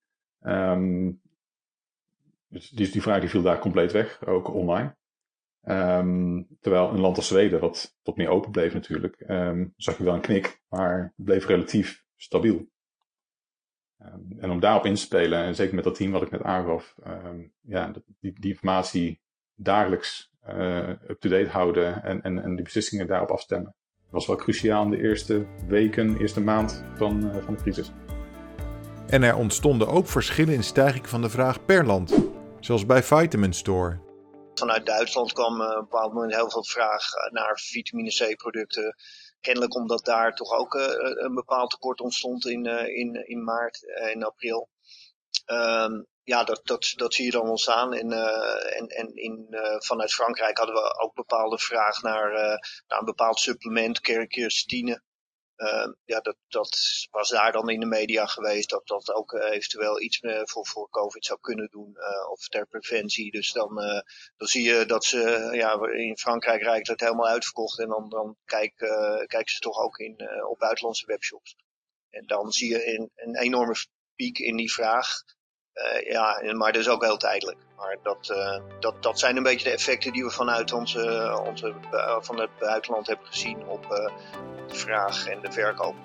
Um, 0.41 1.21
dus 2.47 2.69
die, 2.69 2.91
die 2.91 3.01
vraag 3.01 3.29
viel 3.29 3.41
daar 3.41 3.59
compleet 3.59 3.91
weg, 3.91 4.25
ook 4.25 4.53
online. 4.53 4.95
Um, 5.63 6.47
terwijl 6.59 6.89
een 6.89 6.99
land 6.99 7.17
als 7.17 7.27
Zweden, 7.27 7.59
wat 7.59 7.95
wat 8.03 8.17
meer 8.17 8.29
open 8.29 8.51
bleef 8.51 8.73
natuurlijk, 8.73 9.23
zag 9.75 9.97
je 9.97 10.03
wel 10.03 10.13
een 10.13 10.21
knik, 10.21 10.61
maar 10.69 11.13
bleef 11.15 11.45
relatief 11.45 12.03
stabiel. 12.15 12.67
Um, 14.05 14.39
en 14.39 14.49
om 14.49 14.59
daarop 14.59 14.85
in 14.85 14.93
te 14.93 15.01
spelen, 15.01 15.43
en 15.43 15.55
zeker 15.55 15.75
met 15.75 15.83
dat 15.83 15.95
team 15.95 16.11
wat 16.11 16.21
ik 16.21 16.31
net 16.31 16.43
aangaf, 16.43 16.95
ja, 17.61 17.91
die, 18.19 18.39
die 18.39 18.51
informatie 18.51 19.21
dagelijks 19.55 20.31
uh, 20.49 20.89
up-to-date 20.89 21.49
houden 21.49 22.03
en, 22.03 22.21
en, 22.21 22.43
en 22.43 22.55
die 22.55 22.63
beslissingen 22.63 23.07
daarop 23.07 23.31
afstemmen, 23.31 23.75
was 24.09 24.27
wel 24.27 24.35
cruciaal 24.35 24.83
in 24.83 24.89
de 24.89 25.01
eerste 25.01 25.45
weken, 25.67 26.17
eerste 26.17 26.41
maand 26.41 26.85
van, 26.95 27.25
uh, 27.25 27.43
van 27.43 27.53
de 27.53 27.61
crisis. 27.61 27.91
En 29.07 29.23
er 29.23 29.35
ontstonden 29.35 29.87
ook 29.87 30.07
verschillen 30.07 30.53
in 30.53 30.63
stijging 30.63 31.09
van 31.09 31.21
de 31.21 31.29
vraag 31.29 31.65
per 31.65 31.85
land, 31.85 32.13
zoals 32.59 32.85
bij 32.85 33.03
Vitamin 33.03 33.53
Store. 33.53 33.99
Vanuit 34.53 34.85
Duitsland 34.85 35.33
kwam 35.33 35.61
uh, 35.61 35.67
op 35.67 35.73
een 35.73 35.79
bepaald 35.79 36.13
moment 36.13 36.35
heel 36.35 36.49
veel 36.49 36.65
vraag 36.65 37.03
naar 37.31 37.59
vitamine 37.63 38.09
C 38.09 38.35
producten. 38.35 38.95
Kennelijk 39.43 39.75
omdat 39.75 40.05
daar 40.05 40.35
toch 40.35 40.51
ook 40.51 40.73
uh, 40.73 40.85
een 40.97 41.33
bepaald 41.33 41.69
tekort 41.69 42.01
ontstond 42.01 42.45
in, 42.45 42.67
uh, 42.67 42.87
in, 42.87 43.27
in 43.27 43.43
maart 43.43 43.93
en 43.93 44.23
april. 44.23 44.69
Um, 45.45 46.07
ja, 46.23 46.43
dat, 46.43 46.61
dat, 46.63 46.93
dat 46.95 47.13
zie 47.13 47.25
je 47.25 47.31
dan 47.31 47.49
ontstaan. 47.49 47.93
En, 47.93 48.11
en, 48.77 48.87
en 48.87 49.15
in, 49.15 49.47
vanuit 49.77 50.13
Frankrijk 50.13 50.57
hadden 50.57 50.75
we 50.75 50.99
ook 51.01 51.13
bepaalde 51.13 51.59
vraag 51.59 52.01
naar, 52.01 52.31
naar 52.87 52.99
een 52.99 53.05
bepaald 53.05 53.39
supplement, 53.39 53.99
kerkjerstine. 53.99 55.01
Uh, 55.63 55.93
ja, 56.05 56.19
dat, 56.19 56.35
dat 56.47 56.77
was 57.11 57.29
daar 57.29 57.51
dan 57.51 57.69
in 57.69 57.79
de 57.79 57.85
media 57.85 58.25
geweest 58.25 58.69
dat 58.69 58.87
dat 58.87 59.13
ook 59.13 59.31
uh, 59.31 59.51
eventueel 59.51 60.01
iets 60.01 60.21
uh, 60.21 60.41
voor, 60.43 60.67
voor 60.67 60.89
COVID 60.89 61.25
zou 61.25 61.39
kunnen 61.39 61.67
doen 61.71 61.97
of 62.31 62.47
ter 62.47 62.67
preventie. 62.67 63.31
Dus 63.31 63.51
dan, 63.51 63.75
dan 64.37 64.47
zie 64.47 64.63
je 64.63 64.85
dat 64.85 65.05
ze, 65.05 65.49
ja, 65.51 65.87
in 65.87 66.17
Frankrijk 66.17 66.61
rijdt 66.61 66.87
het 66.87 66.99
helemaal 66.99 67.27
uitverkocht 67.27 67.79
en 67.79 67.87
dan, 67.87 68.09
dan 68.09 68.37
kijk, 68.45 68.73
kijken 69.25 69.51
ze 69.51 69.59
toch 69.59 69.77
ook 69.77 69.97
in, 69.97 70.29
op 70.49 70.59
buitenlandse 70.59 71.05
webshops. 71.05 71.55
En 72.09 72.25
dan 72.25 72.51
zie 72.51 72.69
je 72.69 72.93
een, 72.93 73.11
een 73.15 73.37
enorme 73.37 73.75
piek 74.15 74.37
in 74.37 74.55
die 74.55 74.73
vraag. 74.73 75.07
Uh, 75.75 76.11
ja, 76.11 76.53
maar 76.53 76.71
dat 76.71 76.81
is 76.81 76.89
ook 76.89 77.03
heel 77.03 77.17
tijdelijk. 77.17 77.57
Maar 77.77 77.97
dat, 78.03 78.29
uh, 78.31 78.59
dat, 78.79 79.03
dat 79.03 79.19
zijn 79.19 79.37
een 79.37 79.43
beetje 79.43 79.69
de 79.69 79.73
effecten 79.73 80.13
die 80.13 80.23
we 80.23 80.29
vanuit 80.29 80.73
onze, 80.73 81.33
onze, 81.47 81.73
uh, 81.93 82.17
van 82.21 82.39
het 82.39 82.49
buitenland 82.59 83.07
hebben 83.07 83.27
gezien 83.27 83.67
op 83.67 83.85
de 84.67 84.75
vraag 84.75 85.27
en 85.27 85.39
de 85.41 85.51
verkoop. 85.51 85.95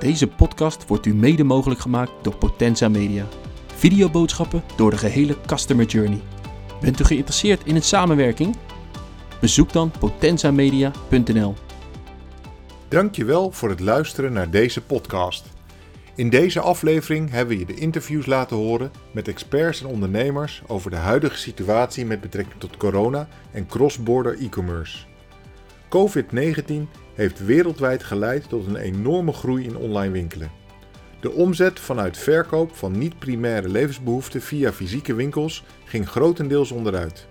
Deze 0.00 0.28
podcast 0.28 0.86
wordt 0.86 1.06
u 1.06 1.14
mede 1.14 1.44
mogelijk 1.44 1.80
gemaakt 1.80 2.12
door 2.22 2.36
Potenza 2.36 2.88
Media. 2.88 3.24
Videoboodschappen 3.74 4.64
door 4.76 4.90
de 4.90 4.98
gehele 4.98 5.40
customer 5.46 5.84
journey. 5.84 6.20
Bent 6.80 7.00
u 7.00 7.04
geïnteresseerd 7.04 7.66
in 7.66 7.74
een 7.74 7.82
samenwerking? 7.82 8.56
Bezoek 9.40 9.72
dan 9.72 9.92
potenzamedia.nl. 9.98 11.54
Dankjewel 12.88 13.50
voor 13.50 13.68
het 13.68 13.80
luisteren 13.80 14.32
naar 14.32 14.50
deze 14.50 14.82
podcast. 14.82 15.53
In 16.16 16.30
deze 16.30 16.60
aflevering 16.60 17.30
hebben 17.30 17.54
we 17.54 17.60
je 17.60 17.66
de 17.66 17.80
interviews 17.80 18.26
laten 18.26 18.56
horen 18.56 18.90
met 19.12 19.28
experts 19.28 19.80
en 19.80 19.86
ondernemers 19.86 20.62
over 20.66 20.90
de 20.90 20.96
huidige 20.96 21.36
situatie 21.36 22.06
met 22.06 22.20
betrekking 22.20 22.60
tot 22.60 22.76
corona 22.76 23.28
en 23.52 23.66
cross-border 23.66 24.38
e-commerce. 24.38 24.98
COVID-19 25.88 26.72
heeft 27.14 27.44
wereldwijd 27.44 28.04
geleid 28.04 28.48
tot 28.48 28.66
een 28.66 28.76
enorme 28.76 29.32
groei 29.32 29.64
in 29.64 29.76
online 29.76 30.12
winkelen. 30.12 30.50
De 31.20 31.30
omzet 31.30 31.80
vanuit 31.80 32.18
verkoop 32.18 32.74
van 32.74 32.98
niet-primaire 32.98 33.68
levensbehoeften 33.68 34.42
via 34.42 34.72
fysieke 34.72 35.14
winkels 35.14 35.64
ging 35.84 36.08
grotendeels 36.08 36.70
onderuit. 36.70 37.26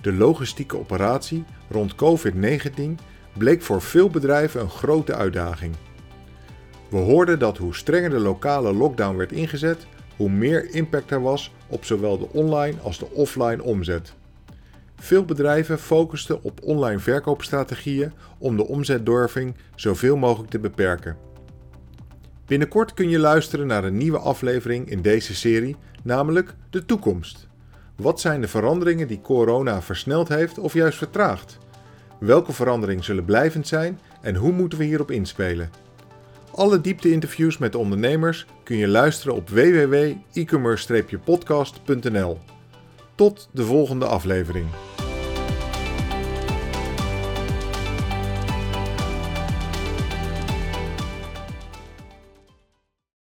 De 0.00 0.12
logistieke 0.12 0.78
operatie 0.78 1.44
rond 1.70 1.94
COVID-19 1.94 2.82
bleek 3.36 3.62
voor 3.62 3.82
veel 3.82 4.10
bedrijven 4.10 4.60
een 4.60 4.70
grote 4.70 5.14
uitdaging. 5.14 5.74
We 6.88 6.96
hoorden 6.96 7.38
dat 7.38 7.58
hoe 7.58 7.74
strenger 7.74 8.10
de 8.10 8.18
lokale 8.18 8.72
lockdown 8.72 9.16
werd 9.16 9.32
ingezet, 9.32 9.86
hoe 10.16 10.30
meer 10.30 10.74
impact 10.74 11.10
er 11.10 11.22
was 11.22 11.52
op 11.66 11.84
zowel 11.84 12.18
de 12.18 12.28
online 12.32 12.80
als 12.82 12.98
de 12.98 13.10
offline 13.10 13.62
omzet. 13.62 14.14
Veel 14.96 15.24
bedrijven 15.24 15.78
focusten 15.78 16.42
op 16.42 16.60
online 16.62 16.98
verkoopstrategieën 16.98 18.12
om 18.38 18.56
de 18.56 18.66
omzetdorving 18.66 19.54
zoveel 19.74 20.16
mogelijk 20.16 20.50
te 20.50 20.58
beperken. 20.58 21.16
Binnenkort 22.46 22.94
kun 22.94 23.08
je 23.08 23.18
luisteren 23.18 23.66
naar 23.66 23.84
een 23.84 23.96
nieuwe 23.96 24.18
aflevering 24.18 24.90
in 24.90 25.02
deze 25.02 25.34
serie, 25.34 25.76
namelijk 26.02 26.54
de 26.70 26.84
toekomst. 26.84 27.46
Wat 27.96 28.20
zijn 28.20 28.40
de 28.40 28.48
veranderingen 28.48 29.08
die 29.08 29.20
corona 29.20 29.82
versneld 29.82 30.28
heeft 30.28 30.58
of 30.58 30.72
juist 30.72 30.98
vertraagd? 30.98 31.58
Welke 32.20 32.52
veranderingen 32.52 33.04
zullen 33.04 33.24
blijvend 33.24 33.66
zijn 33.66 34.00
en 34.20 34.34
hoe 34.34 34.52
moeten 34.52 34.78
we 34.78 34.84
hierop 34.84 35.10
inspelen? 35.10 35.70
Alle 36.58 36.80
diepte-interviews 36.80 37.58
met 37.58 37.72
de 37.72 37.78
ondernemers 37.78 38.46
kun 38.64 38.76
je 38.76 38.88
luisteren 38.88 39.34
op 39.34 39.48
www.ecommerce-podcast.nl. 39.48 42.38
Tot 43.14 43.48
de 43.52 43.64
volgende 43.64 44.06
aflevering. 44.06 44.66